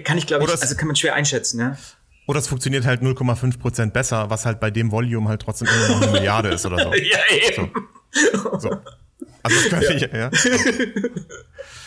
kann 0.05 0.19
ich, 0.19 0.27
glaube 0.27 0.45
ich, 0.45 0.51
also 0.51 0.77
kann 0.77 0.87
man 0.87 0.97
schwer 0.97 1.15
einschätzen, 1.15 1.61
ja. 1.61 1.77
Oder 2.27 2.41
es 2.41 2.47
funktioniert 2.47 2.85
halt 2.85 3.01
0,5 3.01 3.59
Prozent 3.59 3.93
besser, 3.95 4.29
was 4.29 4.45
halt 4.45 4.61
bei 4.61 4.71
dem 4.71 4.93
Volume 4.93 5.31
halt 5.31 5.41
trotzdem 5.41 5.69
immer 5.69 5.89
noch 5.89 6.03
eine 6.03 6.13
Milliarde 6.13 6.51
ist 6.51 6.67
oder 6.67 6.79
so. 6.79 6.93
ja, 6.95 7.19
eben. 7.49 7.73
So. 8.13 8.59
so. 8.59 8.71
Also 9.43 9.61
das 9.61 9.69
könnte 9.71 9.95
ja. 9.95 10.31
ich, 10.31 10.43
ja. 10.43 11.11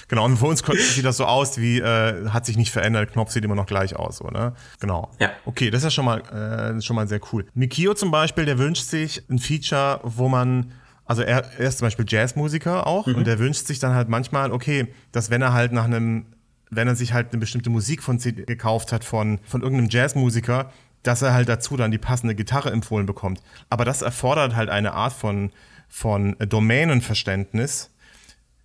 Genau, 0.08 0.26
und 0.26 0.36
für 0.36 0.48
uns 0.48 0.62
sieht 0.94 1.06
das 1.06 1.16
so 1.16 1.26
aus, 1.26 1.58
wie 1.58 1.80
äh, 1.80 2.28
hat 2.30 2.46
sich 2.46 2.58
nicht 2.58 2.72
verändert, 2.72 3.14
Knopf 3.14 3.32
sieht 3.32 3.46
immer 3.46 3.56
noch 3.56 3.66
gleich 3.66 3.96
aus, 3.96 4.18
so, 4.18 4.28
ne? 4.28 4.54
Genau. 4.82 5.10
Ja. 5.20 5.32
Okay, 5.46 5.70
das 5.70 5.80
ist 5.80 5.84
ja 5.86 5.92
schon 5.92 6.04
mal, 6.04 6.20
äh, 6.20 6.82
schon 6.82 6.98
mal 6.98 7.08
sehr 7.08 7.22
cool. 7.32 7.46
Mikio 7.54 7.94
zum 7.94 8.12
Beispiel, 8.12 8.44
der 8.44 8.58
wünscht 8.58 8.84
sich 8.84 9.24
ein 9.30 9.40
Feature, 9.40 10.02
wo 10.04 10.28
man 10.28 10.74
also 11.12 11.24
er, 11.24 11.44
er 11.60 11.68
ist 11.68 11.80
zum 11.80 11.88
Beispiel 11.88 12.06
Jazzmusiker 12.08 12.88
auch 12.88 13.06
mhm. 13.06 13.16
und 13.16 13.28
er 13.28 13.38
wünscht 13.38 13.68
sich 13.68 13.80
dann 13.80 13.94
halt 13.94 14.08
manchmal, 14.08 14.54
okay, 14.54 14.88
dass 15.12 15.30
wenn 15.30 15.42
er 15.42 15.52
halt 15.52 15.74
nach 15.74 15.84
einem, 15.84 16.26
wenn 16.70 16.88
er 16.88 16.96
sich 16.96 17.12
halt 17.12 17.34
eine 17.34 17.40
bestimmte 17.42 17.70
Musik 17.70 18.02
von 18.02 18.18
CD 18.18 18.46
gekauft 18.46 18.94
hat 18.94 19.04
von, 19.04 19.40
von 19.44 19.62
irgendeinem 19.62 19.90
Jazzmusiker, 19.90 20.72
dass 21.04 21.22
er 21.22 21.34
halt 21.34 21.50
dazu 21.50 21.76
dann 21.76 21.92
die 21.92 21.98
passende 21.98 22.34
Gitarre 22.34 22.72
empfohlen 22.72 23.06
bekommt. 23.06 23.42
Aber 23.70 23.84
das 23.84 24.02
erfordert 24.02 24.56
halt 24.56 24.70
eine 24.70 24.94
Art 24.94 25.12
von, 25.12 25.52
von 25.90 26.38
Domänenverständnis, 26.40 27.91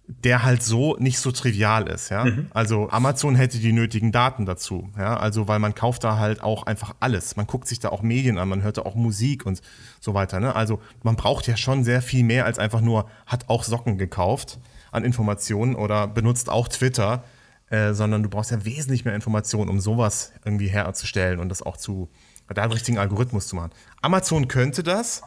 der 0.09 0.45
halt 0.45 0.63
so 0.63 0.97
nicht 0.99 1.19
so 1.19 1.33
trivial 1.33 1.89
ist, 1.89 2.11
ja. 2.11 2.25
Mhm. 2.25 2.47
Also 2.55 2.89
Amazon 2.91 3.35
hätte 3.35 3.59
die 3.59 3.73
nötigen 3.73 4.13
Daten 4.13 4.47
dazu, 4.47 4.89
ja. 4.97 5.17
Also 5.17 5.49
weil 5.49 5.59
man 5.59 5.75
kauft 5.75 6.05
da 6.05 6.19
halt 6.19 6.43
auch 6.43 6.65
einfach 6.65 6.95
alles. 7.01 7.37
Man 7.37 7.47
guckt 7.47 7.67
sich 7.67 7.81
da 7.81 7.89
auch 7.89 8.03
Medien 8.03 8.39
an, 8.39 8.49
man 8.49 8.63
hört 8.63 8.79
da 8.79 8.83
auch 8.83 8.95
Musik 8.95 9.45
und 9.45 9.61
so 10.01 10.15
weiter, 10.15 10.39
ne. 10.39 10.55
Also 10.55 10.81
man 11.03 11.17
braucht 11.17 11.47
ja 11.49 11.57
schon 11.57 11.83
sehr 11.83 12.03
viel 12.03 12.23
mehr 12.23 12.45
als 12.45 12.59
einfach 12.59 12.81
nur 12.81 13.09
hat 13.27 13.49
auch 13.49 13.65
Socken 13.65 13.99
gekauft 13.99 14.59
an 14.93 15.05
Informationen 15.05 15.75
oder 15.75 16.07
benutzt 16.07 16.49
auch 16.49 16.69
Twitter, 16.69 17.25
äh, 17.71 17.93
sondern 17.93 18.23
du 18.23 18.29
brauchst 18.29 18.53
ja 18.53 18.65
wesentlich 18.65 19.05
mehr 19.05 19.15
Informationen, 19.15 19.69
um 19.69 19.81
sowas 19.81 20.33
irgendwie 20.45 20.69
herzustellen 20.69 21.41
und 21.41 21.49
das 21.49 21.63
auch 21.63 21.77
zu, 21.77 22.09
da 22.49 22.63
einen 22.63 22.73
richtigen 22.73 22.99
Algorithmus 22.99 23.49
zu 23.49 23.57
machen. 23.57 23.73
Amazon 24.03 24.47
könnte 24.47 24.85
das, 24.85 25.23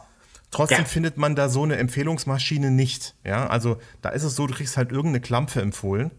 Trotzdem 0.50 0.78
ja. 0.78 0.84
findet 0.84 1.16
man 1.16 1.36
da 1.36 1.48
so 1.48 1.62
eine 1.62 1.76
Empfehlungsmaschine 1.76 2.70
nicht. 2.70 3.14
Ja, 3.24 3.46
also 3.46 3.78
da 4.02 4.10
ist 4.10 4.24
es 4.24 4.34
so, 4.34 4.46
du 4.46 4.54
kriegst 4.54 4.76
halt 4.76 4.90
irgendeine 4.90 5.20
Klampfe 5.20 5.60
empfohlen, 5.60 6.10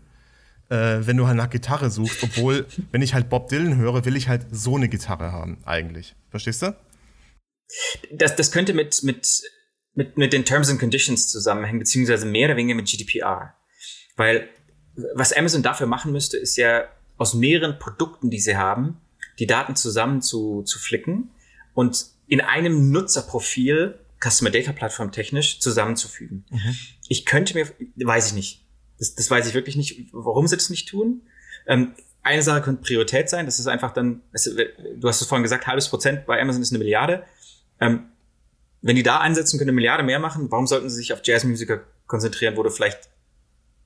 äh, 0.69 0.99
wenn 1.01 1.17
du 1.17 1.27
halt 1.27 1.37
nach 1.37 1.49
Gitarre 1.49 1.89
suchst. 1.89 2.23
Obwohl, 2.23 2.65
wenn 2.91 3.01
ich 3.01 3.13
halt 3.13 3.29
Bob 3.29 3.49
Dylan 3.49 3.75
höre, 3.75 4.05
will 4.05 4.15
ich 4.15 4.29
halt 4.29 4.45
so 4.51 4.77
eine 4.77 4.87
Gitarre 4.87 5.31
haben, 5.31 5.57
eigentlich. 5.65 6.15
Verstehst 6.29 6.61
du? 6.61 6.75
Das, 8.11 8.35
das 8.35 8.51
könnte 8.51 8.73
mit, 8.73 9.03
mit, 9.03 9.41
mit, 9.93 10.17
mit 10.17 10.33
den 10.33 10.45
Terms 10.45 10.69
and 10.69 10.79
Conditions 10.79 11.29
zusammenhängen, 11.29 11.79
beziehungsweise 11.79 12.25
mehr 12.25 12.47
oder 12.47 12.57
weniger 12.57 12.75
mit 12.75 12.87
GDPR. 12.87 13.55
Weil 14.15 14.47
was 15.15 15.33
Amazon 15.33 15.63
dafür 15.63 15.87
machen 15.87 16.11
müsste, 16.11 16.37
ist 16.37 16.55
ja 16.57 16.85
aus 17.17 17.33
mehreren 17.33 17.79
Produkten, 17.79 18.29
die 18.29 18.39
sie 18.39 18.57
haben, 18.57 19.01
die 19.39 19.47
Daten 19.47 19.75
zusammen 19.75 20.21
zu, 20.21 20.63
zu 20.63 20.79
flicken 20.79 21.31
und 21.73 22.05
in 22.27 22.41
einem 22.41 22.91
Nutzerprofil 22.91 23.99
Customer 24.23 24.51
Data 24.51 24.71
Plattform 24.71 25.11
technisch 25.11 25.59
zusammenzufügen. 25.59 26.45
Mhm. 26.49 26.75
Ich 27.07 27.25
könnte 27.25 27.53
mir, 27.55 27.67
weiß 27.95 28.27
ich 28.27 28.33
nicht, 28.33 28.65
das, 28.99 29.15
das 29.15 29.29
weiß 29.29 29.47
ich 29.47 29.53
wirklich 29.53 29.75
nicht, 29.75 30.09
warum 30.11 30.47
sie 30.47 30.55
das 30.55 30.69
nicht 30.69 30.87
tun. 30.87 31.23
Ähm, 31.67 31.93
eine 32.23 32.43
Sache 32.43 32.61
könnte 32.61 32.83
Priorität 32.83 33.29
sein, 33.29 33.47
das 33.47 33.57
ist 33.57 33.67
einfach 33.67 33.91
dann, 33.91 34.21
du 34.31 35.07
hast 35.07 35.21
es 35.21 35.27
vorhin 35.27 35.43
gesagt, 35.43 35.65
halbes 35.65 35.89
Prozent 35.89 36.25
bei 36.27 36.39
Amazon 36.39 36.61
ist 36.61 36.71
eine 36.71 36.79
Milliarde. 36.79 37.23
Ähm, 37.79 38.11
wenn 38.81 38.95
die 38.95 39.03
da 39.03 39.19
einsetzen, 39.19 39.57
können 39.57 39.69
eine 39.69 39.75
Milliarde 39.75 40.03
mehr 40.03 40.19
machen, 40.19 40.51
warum 40.51 40.67
sollten 40.67 40.89
sie 40.89 40.97
sich 40.97 41.13
auf 41.13 41.21
Jazzmusiker 41.23 41.83
konzentrieren, 42.05 42.57
wo 42.57 42.63
du 42.63 42.69
vielleicht 42.69 43.09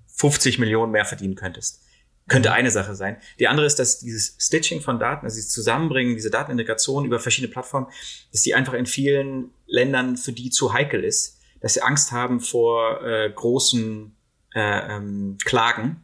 50 0.08 0.60
Millionen 0.60 0.92
mehr 0.92 1.06
verdienen 1.06 1.36
könntest? 1.36 1.82
Könnte 2.28 2.52
eine 2.52 2.72
Sache 2.72 2.96
sein. 2.96 3.18
Die 3.40 3.48
andere 3.48 3.68
ist, 3.68 3.78
dass 3.78 4.00
dieses 4.00 4.36
Stitching 4.40 4.82
von 4.82 5.00
Daten, 5.00 5.26
also 5.26 5.36
dieses 5.36 5.52
Zusammenbringen, 5.52 6.16
diese 6.16 6.32
Datenintegration 6.32 7.06
über 7.06 7.20
verschiedene 7.20 7.52
Plattformen, 7.54 7.88
dass 8.32 8.42
die 8.42 8.56
einfach 8.56 8.74
in 8.74 8.86
vielen 8.86 9.52
Ländern 9.68 10.18
für 10.18 10.32
die 10.32 10.50
zu 10.50 10.74
heikel 10.74 11.04
ist, 11.04 11.40
dass 11.62 11.76
sie 11.76 11.82
Angst 11.82 12.12
haben 12.12 12.40
vor 12.40 13.04
äh, 13.04 13.30
großen 13.30 14.16
äh, 14.54 14.96
ähm, 14.96 15.38
Klagen, 15.44 16.04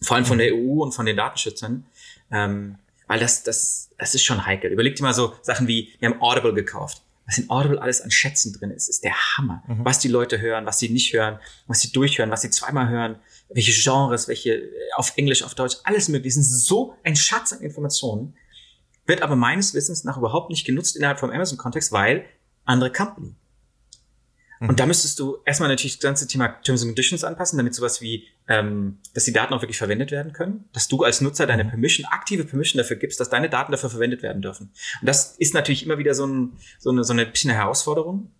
vor 0.00 0.16
allem 0.16 0.26
von 0.26 0.38
der 0.38 0.54
EU 0.54 0.82
und 0.82 0.92
von 0.92 1.06
den 1.06 1.16
Datenschützern. 1.16 1.86
Ähm, 2.30 2.78
weil 3.06 3.20
das, 3.20 3.42
das, 3.42 3.90
das 3.98 4.14
ist 4.14 4.24
schon 4.24 4.46
heikel. 4.46 4.70
Überleg 4.70 4.96
dir 4.96 5.02
mal 5.02 5.14
so 5.14 5.34
Sachen 5.42 5.68
wie, 5.68 5.92
wir 5.98 6.08
haben 6.08 6.20
Audible 6.22 6.54
gekauft. 6.54 7.02
Was 7.26 7.38
in 7.38 7.48
Audible 7.48 7.80
alles 7.80 8.02
an 8.02 8.10
Schätzen 8.10 8.52
drin 8.52 8.70
ist, 8.70 8.88
ist 8.88 9.02
der 9.02 9.14
Hammer. 9.14 9.62
Mhm. 9.66 9.84
Was 9.84 9.98
die 9.98 10.08
Leute 10.08 10.40
hören, 10.40 10.66
was 10.66 10.78
sie 10.78 10.90
nicht 10.90 11.12
hören, 11.12 11.38
was 11.66 11.80
sie 11.80 11.90
durchhören, 11.90 12.30
was 12.30 12.42
sie 12.42 12.50
zweimal 12.50 12.88
hören, 12.88 13.16
welche 13.48 13.72
Genres, 13.72 14.28
welche 14.28 14.54
äh, 14.56 14.72
auf 14.96 15.14
Englisch, 15.16 15.42
auf 15.42 15.54
Deutsch, 15.54 15.76
alles 15.84 16.08
mögliche. 16.08 16.38
Das 16.38 16.46
sind 16.46 16.58
so 16.60 16.96
ein 17.02 17.16
Schatz 17.16 17.52
an 17.52 17.60
Informationen, 17.60 18.34
wird 19.06 19.22
aber 19.22 19.36
meines 19.36 19.72
Wissens 19.72 20.04
nach 20.04 20.18
überhaupt 20.18 20.50
nicht 20.50 20.66
genutzt 20.66 20.96
innerhalb 20.96 21.18
vom 21.18 21.30
Amazon-Kontext, 21.30 21.92
weil 21.92 22.26
andere 22.64 22.92
Company. 22.92 23.34
Mhm. 24.60 24.68
Und 24.68 24.80
da 24.80 24.86
müsstest 24.86 25.18
du 25.18 25.38
erstmal 25.44 25.68
natürlich 25.68 25.96
das 25.98 26.02
ganze 26.02 26.26
Thema 26.26 26.48
Terms 26.62 26.82
and 26.82 26.90
Conditions 26.90 27.24
anpassen, 27.24 27.56
damit 27.56 27.74
sowas 27.74 28.00
wie, 28.00 28.26
ähm, 28.48 28.98
dass 29.12 29.24
die 29.24 29.32
Daten 29.32 29.52
auch 29.54 29.62
wirklich 29.62 29.78
verwendet 29.78 30.10
werden 30.10 30.32
können, 30.32 30.68
dass 30.72 30.88
du 30.88 31.02
als 31.02 31.20
Nutzer 31.20 31.46
deine 31.46 31.64
mhm. 31.64 31.70
Permission, 31.70 32.06
aktive 32.06 32.44
Permission 32.44 32.78
dafür 32.78 32.96
gibst, 32.96 33.20
dass 33.20 33.30
deine 33.30 33.48
Daten 33.48 33.72
dafür 33.72 33.90
verwendet 33.90 34.22
werden 34.22 34.42
dürfen. 34.42 34.70
Und 35.00 35.06
das 35.06 35.36
ist 35.36 35.54
natürlich 35.54 35.84
immer 35.84 35.98
wieder 35.98 36.14
so, 36.14 36.26
ein, 36.26 36.56
so, 36.78 36.90
eine, 36.90 37.04
so 37.04 37.12
eine 37.12 37.26
bisschen 37.26 37.50
eine 37.50 37.60
Herausforderung. 37.60 38.30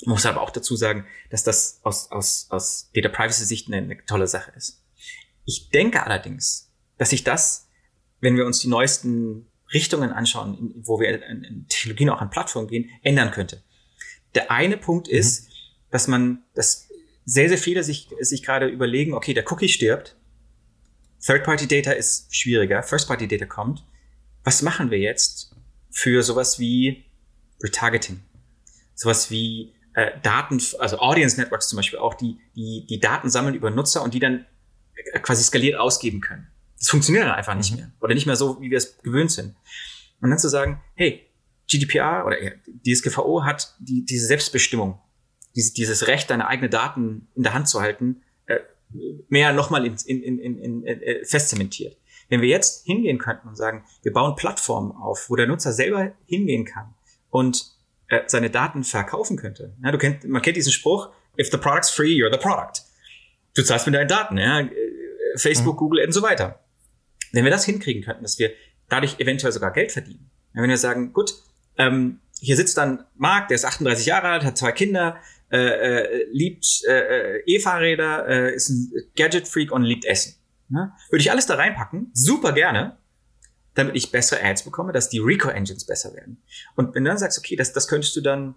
Ich 0.00 0.06
muss 0.06 0.24
aber 0.24 0.40
auch 0.40 0.50
dazu 0.50 0.76
sagen, 0.76 1.04
dass 1.28 1.44
das 1.44 1.80
aus, 1.82 2.10
aus, 2.10 2.46
aus 2.50 2.90
Data 2.94 3.10
Privacy 3.10 3.44
Sicht 3.44 3.68
eine, 3.68 3.78
eine 3.78 4.04
tolle 4.06 4.26
Sache 4.26 4.52
ist. 4.56 4.82
Ich 5.44 5.68
denke 5.70 6.04
allerdings, 6.04 6.70
dass 6.96 7.10
sich 7.10 7.22
das, 7.22 7.68
wenn 8.20 8.36
wir 8.36 8.46
uns 8.46 8.60
die 8.60 8.68
neuesten 8.68 9.46
Richtungen 9.72 10.12
anschauen, 10.12 10.74
wo 10.82 11.00
wir 11.00 11.22
in, 11.28 11.66
Technologien 11.68 12.10
auch 12.10 12.20
an 12.20 12.30
Plattformen 12.30 12.68
gehen, 12.68 12.90
ändern 13.02 13.30
könnte. 13.30 13.62
Der 14.34 14.50
eine 14.50 14.76
Punkt 14.76 15.08
mhm. 15.08 15.14
ist, 15.14 15.44
mhm. 15.44 15.52
dass 15.90 16.08
man, 16.08 16.42
dass 16.54 16.88
sehr, 17.24 17.48
sehr 17.48 17.58
viele 17.58 17.84
sich, 17.84 18.08
sich 18.20 18.42
gerade 18.42 18.66
überlegen, 18.66 19.14
okay, 19.14 19.34
der 19.34 19.50
Cookie 19.50 19.68
stirbt, 19.68 20.16
Third-Party-Data 21.24 21.92
ist 21.92 22.34
schwieriger, 22.34 22.82
First-Party-Data 22.82 23.44
kommt. 23.44 23.84
Was 24.42 24.62
machen 24.62 24.90
wir 24.90 24.98
jetzt 24.98 25.54
für 25.90 26.22
sowas 26.22 26.58
wie 26.58 27.04
Retargeting? 27.62 28.20
Sowas 28.94 29.30
wie 29.30 29.74
äh, 29.94 30.12
Daten, 30.22 30.60
also 30.78 30.98
Audience 30.98 31.38
Networks 31.38 31.68
zum 31.68 31.76
Beispiel 31.76 31.98
auch, 31.98 32.14
die, 32.14 32.38
die, 32.56 32.86
die 32.88 33.00
Daten 33.00 33.28
sammeln 33.28 33.54
über 33.54 33.70
Nutzer 33.70 34.02
und 34.02 34.14
die 34.14 34.20
dann 34.20 34.46
äh, 35.12 35.18
quasi 35.20 35.42
skaliert 35.42 35.78
ausgeben 35.78 36.20
können. 36.20 36.49
Das 36.80 36.88
funktioniert 36.88 37.26
dann 37.26 37.34
einfach 37.34 37.54
nicht 37.54 37.70
mhm. 37.70 37.76
mehr. 37.76 37.92
Oder 38.00 38.14
nicht 38.14 38.26
mehr 38.26 38.36
so, 38.36 38.60
wie 38.60 38.70
wir 38.70 38.78
es 38.78 38.98
gewöhnt 38.98 39.30
sind. 39.30 39.54
Und 40.20 40.30
dann 40.30 40.38
zu 40.38 40.48
sagen, 40.48 40.80
hey, 40.94 41.26
GDPR 41.68 42.24
oder 42.26 42.36
DSGVO 42.86 43.44
hat 43.44 43.74
die, 43.78 44.04
diese 44.04 44.26
Selbstbestimmung, 44.26 44.98
diese, 45.54 45.72
dieses 45.74 46.08
Recht, 46.08 46.30
deine 46.30 46.48
eigenen 46.48 46.70
Daten 46.70 47.28
in 47.34 47.42
der 47.42 47.54
Hand 47.54 47.68
zu 47.68 47.80
halten, 47.80 48.22
äh, 48.46 48.58
mehr 49.28 49.52
nochmal 49.52 49.86
in, 49.86 49.94
in, 50.06 50.22
in, 50.22 50.38
in, 50.38 50.58
in, 50.58 50.86
äh, 50.86 51.24
festzementiert. 51.24 51.96
Wenn 52.28 52.40
wir 52.40 52.48
jetzt 52.48 52.86
hingehen 52.86 53.18
könnten 53.18 53.48
und 53.48 53.56
sagen, 53.56 53.84
wir 54.02 54.12
bauen 54.12 54.36
Plattformen 54.36 54.92
auf, 54.92 55.28
wo 55.28 55.36
der 55.36 55.46
Nutzer 55.46 55.72
selber 55.72 56.12
hingehen 56.26 56.64
kann 56.64 56.94
und 57.28 57.72
äh, 58.08 58.22
seine 58.26 58.50
Daten 58.50 58.84
verkaufen 58.84 59.36
könnte. 59.36 59.74
Ja, 59.82 59.92
du 59.92 59.98
kennt, 59.98 60.24
man 60.24 60.42
kennt 60.42 60.56
diesen 60.56 60.72
Spruch, 60.72 61.10
if 61.38 61.50
the 61.50 61.58
product's 61.58 61.90
free, 61.90 62.14
you're 62.14 62.32
the 62.32 62.38
product. 62.38 62.82
Du 63.54 63.62
zahlst 63.62 63.86
mit 63.86 63.94
deinen 63.94 64.08
Daten, 64.08 64.38
ja, 64.38 64.60
äh, 64.60 64.70
Facebook, 65.36 65.74
mhm. 65.74 65.78
Google 65.78 66.06
und 66.06 66.12
so 66.12 66.22
weiter. 66.22 66.60
Wenn 67.32 67.44
wir 67.44 67.50
das 67.50 67.64
hinkriegen 67.64 68.02
könnten, 68.02 68.22
dass 68.22 68.38
wir 68.38 68.50
dadurch 68.88 69.20
eventuell 69.20 69.52
sogar 69.52 69.72
Geld 69.72 69.92
verdienen. 69.92 70.30
Wenn 70.52 70.68
wir 70.68 70.76
sagen, 70.76 71.12
gut, 71.12 71.34
ähm, 71.78 72.20
hier 72.40 72.56
sitzt 72.56 72.76
dann 72.76 73.04
Marc, 73.16 73.48
der 73.48 73.54
ist 73.54 73.64
38 73.64 74.06
Jahre 74.06 74.28
alt, 74.28 74.44
hat 74.44 74.58
zwei 74.58 74.72
Kinder, 74.72 75.16
äh, 75.52 75.58
äh, 75.58 76.26
liebt 76.32 76.82
äh, 76.88 77.36
äh, 77.36 77.42
E-Fahrräder, 77.46 78.28
äh, 78.28 78.54
ist 78.54 78.68
ein 78.68 78.92
Gadget-Freak 79.16 79.70
und 79.70 79.82
liebt 79.82 80.04
Essen. 80.04 80.34
Ne? 80.68 80.92
Würde 81.10 81.22
ich 81.22 81.30
alles 81.30 81.46
da 81.46 81.54
reinpacken, 81.54 82.10
super 82.14 82.52
gerne 82.52 82.96
damit 83.74 83.96
ich 83.96 84.10
bessere 84.10 84.42
Ads 84.42 84.64
bekomme, 84.64 84.92
dass 84.92 85.08
die 85.08 85.18
Reco-Engines 85.18 85.86
besser 85.86 86.14
werden. 86.14 86.42
Und 86.76 86.94
wenn 86.94 87.04
du 87.04 87.10
dann 87.10 87.18
sagst, 87.18 87.38
okay, 87.38 87.56
das, 87.56 87.72
das 87.72 87.88
könntest 87.88 88.16
du 88.16 88.20
dann 88.20 88.54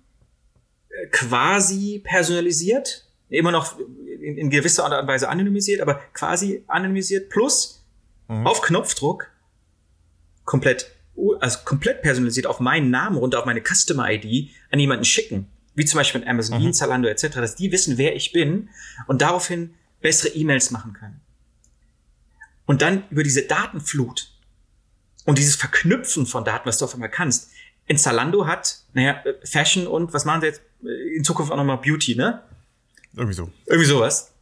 äh, 0.89 1.07
quasi 1.07 2.01
personalisiert, 2.03 3.07
immer 3.29 3.51
noch 3.51 3.79
in, 3.79 4.37
in 4.37 4.49
gewisser 4.49 4.85
Art 4.85 5.01
und 5.01 5.07
Weise 5.07 5.29
anonymisiert, 5.29 5.81
aber 5.81 6.01
quasi 6.13 6.63
anonymisiert 6.67 7.29
plus 7.29 7.82
mhm. 8.39 8.47
auf 8.47 8.61
Knopfdruck 8.61 9.31
komplett, 10.45 10.91
also 11.39 11.59
komplett 11.65 12.01
personalisiert 12.01 12.47
auf 12.47 12.59
meinen 12.59 12.89
Namen 12.89 13.17
runter, 13.17 13.39
auf 13.39 13.45
meine 13.45 13.61
Customer-ID 13.61 14.51
an 14.71 14.79
jemanden 14.79 15.05
schicken, 15.05 15.47
wie 15.75 15.85
zum 15.85 15.97
Beispiel 15.97 16.21
mit 16.21 16.29
Amazon, 16.29 16.63
mhm. 16.63 16.73
Zalando 16.73 17.07
etc., 17.07 17.35
dass 17.35 17.55
die 17.55 17.71
wissen, 17.71 17.97
wer 17.97 18.15
ich 18.15 18.31
bin 18.31 18.69
und 19.07 19.21
daraufhin 19.21 19.73
bessere 20.01 20.33
E-Mails 20.33 20.71
machen 20.71 20.93
können. 20.93 21.21
Und 22.65 22.81
dann 22.81 23.03
über 23.09 23.23
diese 23.23 23.43
Datenflut 23.43 24.31
und 25.25 25.37
dieses 25.37 25.55
Verknüpfen 25.55 26.25
von 26.25 26.45
Daten, 26.45 26.67
was 26.67 26.77
du 26.77 26.85
auf 26.85 26.93
einmal 26.93 27.09
kannst. 27.09 27.51
In 27.85 27.97
Zalando 27.97 28.47
hat, 28.47 28.79
naja, 28.93 29.21
Fashion 29.43 29.87
und 29.87 30.13
was 30.13 30.25
machen 30.25 30.41
sie 30.41 30.47
jetzt 30.47 30.61
äh, 30.83 31.17
in 31.17 31.23
Zukunft 31.23 31.51
auch 31.51 31.57
nochmal 31.57 31.77
Beauty, 31.77 32.15
ne? 32.15 32.43
Irgendwie 33.13 33.33
so. 33.33 33.51
Irgendwie 33.65 33.87
sowas. 33.87 34.32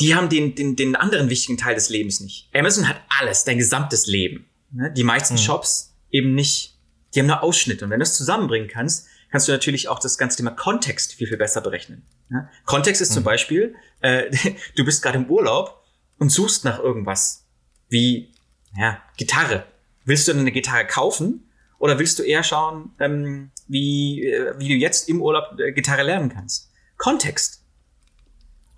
Die 0.00 0.14
haben 0.14 0.28
den, 0.28 0.54
den, 0.54 0.76
den 0.76 0.96
anderen 0.96 1.28
wichtigen 1.28 1.58
Teil 1.58 1.74
des 1.74 1.88
Lebens 1.88 2.20
nicht. 2.20 2.48
Amazon 2.54 2.88
hat 2.88 3.00
alles, 3.20 3.44
dein 3.44 3.58
gesamtes 3.58 4.06
Leben. 4.06 4.46
Ne? 4.70 4.92
Die 4.96 5.04
meisten 5.04 5.34
mhm. 5.34 5.38
Shops 5.38 5.96
eben 6.10 6.34
nicht. 6.34 6.78
Die 7.14 7.20
haben 7.20 7.26
nur 7.26 7.42
Ausschnitte. 7.42 7.84
Und 7.84 7.90
wenn 7.90 8.00
du 8.00 8.04
es 8.04 8.14
zusammenbringen 8.14 8.68
kannst, 8.68 9.06
kannst 9.30 9.48
du 9.48 9.52
natürlich 9.52 9.88
auch 9.88 9.98
das 9.98 10.18
ganze 10.18 10.36
Thema 10.36 10.52
Kontext 10.52 11.14
viel, 11.14 11.26
viel 11.26 11.36
besser 11.36 11.60
berechnen. 11.60 12.06
Ne? 12.28 12.48
Kontext 12.64 13.02
ist 13.02 13.10
mhm. 13.10 13.14
zum 13.14 13.24
Beispiel, 13.24 13.74
äh, 14.00 14.30
du 14.76 14.84
bist 14.84 15.02
gerade 15.02 15.18
im 15.18 15.26
Urlaub 15.26 15.82
und 16.18 16.30
suchst 16.30 16.64
nach 16.64 16.78
irgendwas. 16.78 17.46
Wie 17.88 18.32
ja, 18.76 19.02
Gitarre. 19.16 19.64
Willst 20.04 20.28
du 20.28 20.32
eine 20.32 20.52
Gitarre 20.52 20.86
kaufen 20.86 21.50
oder 21.78 21.98
willst 21.98 22.18
du 22.18 22.22
eher 22.22 22.42
schauen, 22.42 22.92
ähm, 22.98 23.50
wie, 23.66 24.26
äh, 24.26 24.54
wie 24.58 24.68
du 24.68 24.74
jetzt 24.74 25.08
im 25.08 25.20
Urlaub 25.20 25.58
äh, 25.58 25.72
Gitarre 25.72 26.02
lernen 26.02 26.28
kannst? 26.28 26.70
Kontext. 26.96 27.64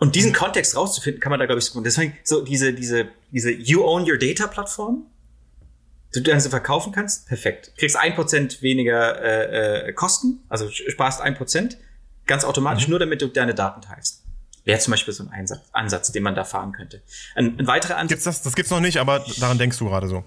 Und 0.00 0.14
diesen. 0.14 0.32
Kontext 0.32 0.76
rauszufinden, 0.76 1.20
kann 1.20 1.30
man 1.30 1.38
da, 1.38 1.46
glaube 1.46 1.60
ich, 1.60 1.66
so. 1.66 1.80
Deswegen 1.80 2.16
so 2.24 2.42
diese, 2.42 2.72
diese, 2.72 3.08
diese 3.30 3.50
You 3.50 3.84
Own 3.84 4.10
Your 4.10 4.18
Data 4.18 4.46
Plattform, 4.46 5.06
die 6.14 6.22
du 6.22 6.30
dann 6.30 6.40
so 6.40 6.48
verkaufen 6.48 6.92
kannst, 6.92 7.28
perfekt. 7.28 7.72
Kriegst 7.76 7.96
ein 7.96 8.14
Prozent 8.14 8.62
weniger 8.62 9.22
äh, 9.22 9.88
äh, 9.88 9.92
Kosten, 9.92 10.42
also 10.48 10.68
sparst 10.70 11.20
ein 11.20 11.36
Prozent, 11.36 11.76
ganz 12.26 12.44
automatisch, 12.44 12.86
mhm. 12.86 12.90
nur 12.90 12.98
damit 12.98 13.22
du 13.22 13.28
deine 13.28 13.54
Daten 13.54 13.82
teilst. 13.82 14.24
Wäre 14.64 14.78
zum 14.78 14.90
Beispiel 14.90 15.14
so 15.14 15.24
ein 15.24 15.30
Einsatz, 15.30 15.60
Ansatz, 15.72 16.12
den 16.12 16.22
man 16.22 16.34
da 16.34 16.44
fahren 16.44 16.72
könnte. 16.72 17.02
Ein, 17.34 17.58
ein 17.58 17.66
weiterer 17.66 17.96
Ansatz. 17.96 18.08
Gibt's 18.08 18.24
das, 18.24 18.42
das 18.42 18.54
gibt's 18.54 18.70
noch 18.70 18.80
nicht, 18.80 18.98
aber 18.98 19.24
daran 19.38 19.58
denkst 19.58 19.78
du 19.78 19.86
gerade 19.86 20.08
so. 20.08 20.24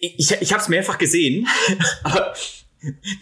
Ich, 0.00 0.18
ich, 0.18 0.32
ich 0.32 0.52
habe 0.52 0.62
es 0.62 0.68
mehrfach 0.68 0.98
gesehen, 0.98 1.46
aber 2.04 2.34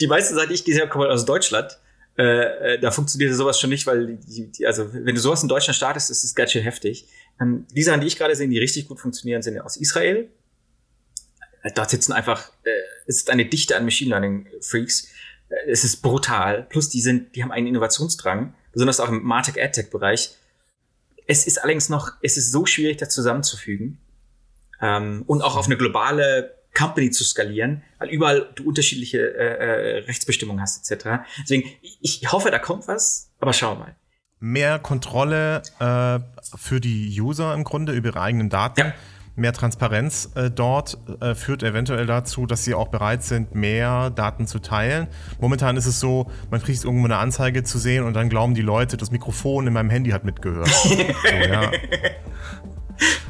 die 0.00 0.06
meiste 0.06 0.35
Zeit, 0.35 0.50
die 0.50 0.54
ich 0.54 0.64
gesehen 0.64 0.82
habe, 0.82 0.90
kommt 0.90 1.06
aus 1.06 1.24
Deutschland. 1.24 1.78
Äh, 2.18 2.74
äh, 2.74 2.81
da 2.81 2.90
funktioniert 2.90 3.35
sowas 3.35 3.61
schon 3.61 3.70
nicht, 3.70 3.87
weil 3.87 4.16
die, 4.16 4.50
die, 4.50 4.66
also 4.66 4.92
wenn 4.92 5.14
du 5.14 5.20
sowas 5.20 5.42
in 5.42 5.48
Deutschland 5.48 5.76
startest, 5.76 6.11
ist 6.11 6.24
es 6.24 6.35
ganz 6.35 6.52
schön 6.52 6.62
heftig. 6.62 7.07
Ähm, 7.40 7.66
die 7.70 7.83
Sachen, 7.83 8.00
die 8.00 8.07
ich 8.07 8.16
gerade 8.16 8.35
sehe, 8.35 8.48
die 8.48 8.59
richtig 8.59 8.88
gut 8.88 9.00
funktionieren, 9.00 9.42
sind 9.42 9.61
aus 9.61 9.76
Israel. 9.76 10.31
Äh, 11.62 11.72
dort 11.74 11.90
sitzen 11.90 12.12
einfach, 12.12 12.52
äh, 12.64 12.70
es 13.07 13.18
ist 13.18 13.31
eine 13.31 13.44
Dichte 13.44 13.76
an 13.76 13.85
Machine 13.85 14.11
Learning 14.11 14.46
Freaks. 14.61 15.09
Äh, 15.48 15.70
es 15.70 15.85
ist 15.85 16.02
brutal. 16.02 16.62
Plus 16.62 16.88
die 16.88 17.00
sind, 17.00 17.37
die 17.37 17.42
haben 17.42 17.52
einen 17.52 17.66
Innovationsdrang, 17.66 18.55
besonders 18.72 19.00
auch 19.00 19.09
im 19.09 19.22
Martech 19.22 19.62
AdTech 19.62 19.90
Bereich 19.90 20.37
es 21.26 21.46
ist 21.46 21.59
allerdings 21.59 21.88
noch, 21.88 22.12
es 22.22 22.37
ist 22.37 22.52
so 22.52 22.66
schwierig, 22.66 22.98
das 22.98 23.11
zusammenzufügen 23.11 23.98
ähm, 24.81 25.24
und 25.26 25.42
auch 25.42 25.57
auf 25.57 25.66
eine 25.66 25.76
globale 25.76 26.56
Company 26.77 27.11
zu 27.11 27.25
skalieren, 27.25 27.83
weil 27.99 28.11
überall 28.11 28.49
du 28.55 28.69
unterschiedliche 28.69 29.19
äh, 29.19 29.99
äh, 29.99 29.99
Rechtsbestimmungen 30.05 30.61
hast 30.61 30.91
etc. 30.91 31.25
Deswegen, 31.43 31.69
ich 31.81 32.31
hoffe, 32.31 32.51
da 32.51 32.59
kommt 32.59 32.87
was, 32.87 33.31
aber 33.41 33.53
schauen 33.53 33.79
wir 33.79 33.85
mal. 33.87 33.97
Mehr 34.39 34.79
Kontrolle 34.79 35.62
äh, 35.81 36.21
für 36.57 36.81
die 36.81 37.19
User 37.21 37.55
im 37.55 37.65
Grunde 37.65 37.93
über 37.93 38.11
ihre 38.11 38.21
eigenen 38.21 38.51
Daten. 38.51 38.81
Ja. 38.81 38.95
Mehr 39.39 39.53
Transparenz 39.53 40.31
äh, 40.35 40.51
dort 40.51 40.97
äh, 41.21 41.35
führt 41.35 41.62
eventuell 41.62 42.07
dazu, 42.07 42.47
dass 42.47 42.65
sie 42.65 42.75
auch 42.75 42.89
bereit 42.89 43.23
sind, 43.23 43.55
mehr 43.55 44.09
Daten 44.11 44.47
zu 44.47 44.61
teilen. 44.61 45.09
Momentan 45.41 45.77
ist 45.77 45.85
es 45.85 46.01
so, 46.01 46.31
man 46.51 46.62
kriegt 46.62 46.85
irgendwo 46.85 47.05
eine 47.05 47.19
Anzeige 47.19 47.62
zu 47.62 47.79
sehen 47.79 48.05
und 48.05 48.15
dann 48.15 48.31
glauben 48.31 48.55
die 48.55 48.62
Leute, 48.62 48.97
das 48.97 49.11
Mikrofon 49.11 49.67
in 49.67 49.75
meinem 49.75 49.91
Handy 49.91 50.11
hat 50.11 50.25
mitgehört. 50.25 50.69
so, 50.69 50.95
ja. 50.95 51.71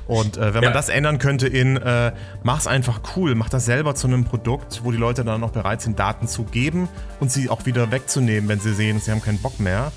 Und 0.07 0.37
äh, 0.37 0.55
wenn 0.55 0.63
man 0.63 0.73
das 0.73 0.89
ändern 0.89 1.19
könnte 1.19 1.49
in, 1.49 1.77
äh, 1.77 2.13
mach's 2.43 2.67
einfach 2.67 3.01
cool, 3.17 3.35
mach 3.35 3.49
das 3.49 3.65
selber 3.65 3.95
zu 3.95 4.07
einem 4.07 4.25
Produkt, 4.25 4.83
wo 4.85 4.93
die 4.93 4.99
Leute 4.99 5.25
dann 5.25 5.43
auch 5.43 5.51
bereit 5.51 5.83
sind, 5.83 5.99
Daten 5.99 6.29
zu 6.29 6.45
geben 6.45 6.89
und 7.19 7.33
sie 7.33 7.51
auch 7.51 7.67
wieder 7.67 7.91
wegzunehmen, 7.91 8.49
wenn 8.49 8.61
sie 8.61 8.73
sehen, 8.73 9.01
sie 9.01 9.11
haben 9.11 9.23
keinen 9.23 9.39
Bock 9.39 9.59
mehr, 9.59 9.93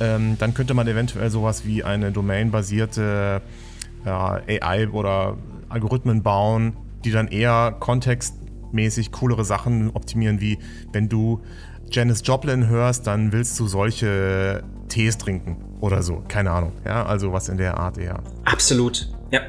ähm, 0.00 0.36
dann 0.38 0.54
könnte 0.54 0.72
man 0.72 0.88
eventuell 0.88 1.30
sowas 1.30 1.66
wie 1.66 1.84
eine 1.84 2.10
domainbasierte 2.10 3.42
äh, 4.04 4.60
AI 4.60 4.88
oder 4.88 5.36
Algorithmen 5.68 6.22
bauen, 6.22 6.76
die 7.04 7.10
dann 7.10 7.28
eher 7.28 7.76
kontextmäßig 7.78 9.12
coolere 9.12 9.44
Sachen 9.44 9.90
optimieren, 9.90 10.40
wie 10.40 10.58
wenn 10.92 11.08
du 11.08 11.42
Janis 11.90 12.22
Joplin 12.24 12.68
hörst, 12.68 13.06
dann 13.06 13.32
willst 13.32 13.58
du 13.58 13.66
solche 13.66 14.62
Tees 14.88 15.18
trinken 15.18 15.56
oder 15.80 16.02
so. 16.02 16.22
Keine 16.28 16.52
Ahnung. 16.52 16.72
Ja, 16.84 17.04
also 17.04 17.32
was 17.32 17.48
in 17.48 17.56
der 17.56 17.78
Art 17.78 17.98
eher. 17.98 18.22
Absolut. 18.44 19.08
Ja. 19.32 19.40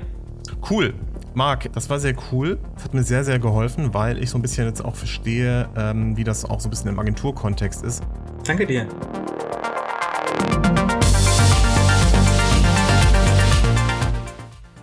Cool. 0.70 0.94
Marc, 1.34 1.72
das 1.74 1.90
war 1.90 2.00
sehr 2.00 2.16
cool. 2.32 2.58
Das 2.76 2.86
hat 2.86 2.94
mir 2.94 3.04
sehr, 3.04 3.24
sehr 3.24 3.40
geholfen, 3.40 3.94
weil 3.94 4.22
ich 4.22 4.32
so 4.32 4.38
ein 4.38 4.42
bisschen 4.42 4.66
jetzt 4.68 4.84
auch 4.84 4.96
verstehe, 4.96 5.70
ähm, 5.78 6.18
wie 6.18 6.24
das 6.24 6.44
auch 6.44 6.60
so 6.60 6.68
ein 6.68 6.72
bisschen 6.72 6.90
im 6.90 7.00
Agenturkontext 7.00 7.84
ist. 7.84 8.04
Danke 8.44 8.66
dir. 8.66 8.88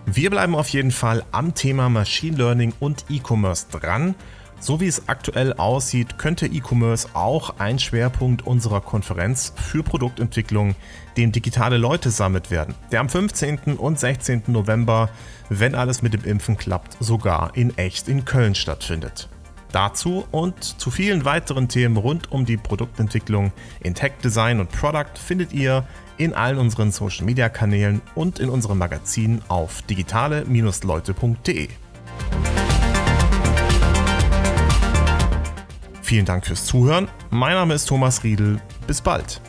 Wir 0.05 0.29
bleiben 0.29 0.55
auf 0.55 0.69
jeden 0.69 0.91
Fall 0.91 1.23
am 1.31 1.53
Thema 1.53 1.89
Machine 1.89 2.35
Learning 2.35 2.73
und 2.79 3.05
E-Commerce 3.09 3.67
dran. 3.71 4.15
So 4.61 4.81
wie 4.81 4.87
es 4.87 5.07
aktuell 5.07 5.53
aussieht, 5.53 6.17
könnte 6.17 6.45
E-Commerce 6.45 7.07
auch 7.13 7.59
ein 7.59 7.79
Schwerpunkt 7.79 8.45
unserer 8.45 8.81
Konferenz 8.81 9.53
für 9.55 9.83
Produktentwicklung, 9.83 10.75
dem 11.15 11.31
Digitale 11.31 11.77
Leute 11.77 12.11
Summit 12.11 12.51
werden, 12.51 12.75
der 12.91 12.99
am 12.99 13.07
15. 13.07 13.77
und 13.77 13.97
16. 13.97 14.43
November, 14.47 15.09
wenn 15.47 15.75
alles 15.75 16.01
mit 16.01 16.13
dem 16.13 16.25
Impfen 16.25 16.57
klappt, 16.57 16.97
sogar 16.99 17.55
in 17.55 17.77
echt 17.77 18.09
in 18.09 18.25
Köln 18.25 18.53
stattfindet. 18.53 19.29
Dazu 19.71 20.25
und 20.31 20.63
zu 20.63 20.91
vielen 20.91 21.25
weiteren 21.25 21.69
Themen 21.69 21.95
rund 21.95 22.31
um 22.31 22.45
die 22.45 22.57
Produktentwicklung 22.57 23.51
in 23.81 23.93
Tech 23.93 24.13
Design 24.23 24.59
und 24.59 24.71
Product 24.71 25.17
findet 25.23 25.53
ihr 25.53 25.85
in 26.17 26.33
allen 26.33 26.57
unseren 26.57 26.91
Social 26.91 27.25
Media 27.25 27.49
Kanälen 27.49 28.01
und 28.15 28.39
in 28.39 28.49
unserem 28.49 28.79
Magazin 28.79 29.41
auf 29.47 29.83
digitale-leute.de. 29.83 31.69
Vielen 36.09 36.25
Dank 36.25 36.47
fürs 36.47 36.65
Zuhören. 36.65 37.07
Mein 37.29 37.53
Name 37.53 37.75
ist 37.75 37.85
Thomas 37.85 38.23
Riedel. 38.23 38.59
Bis 38.87 38.99
bald. 38.99 39.39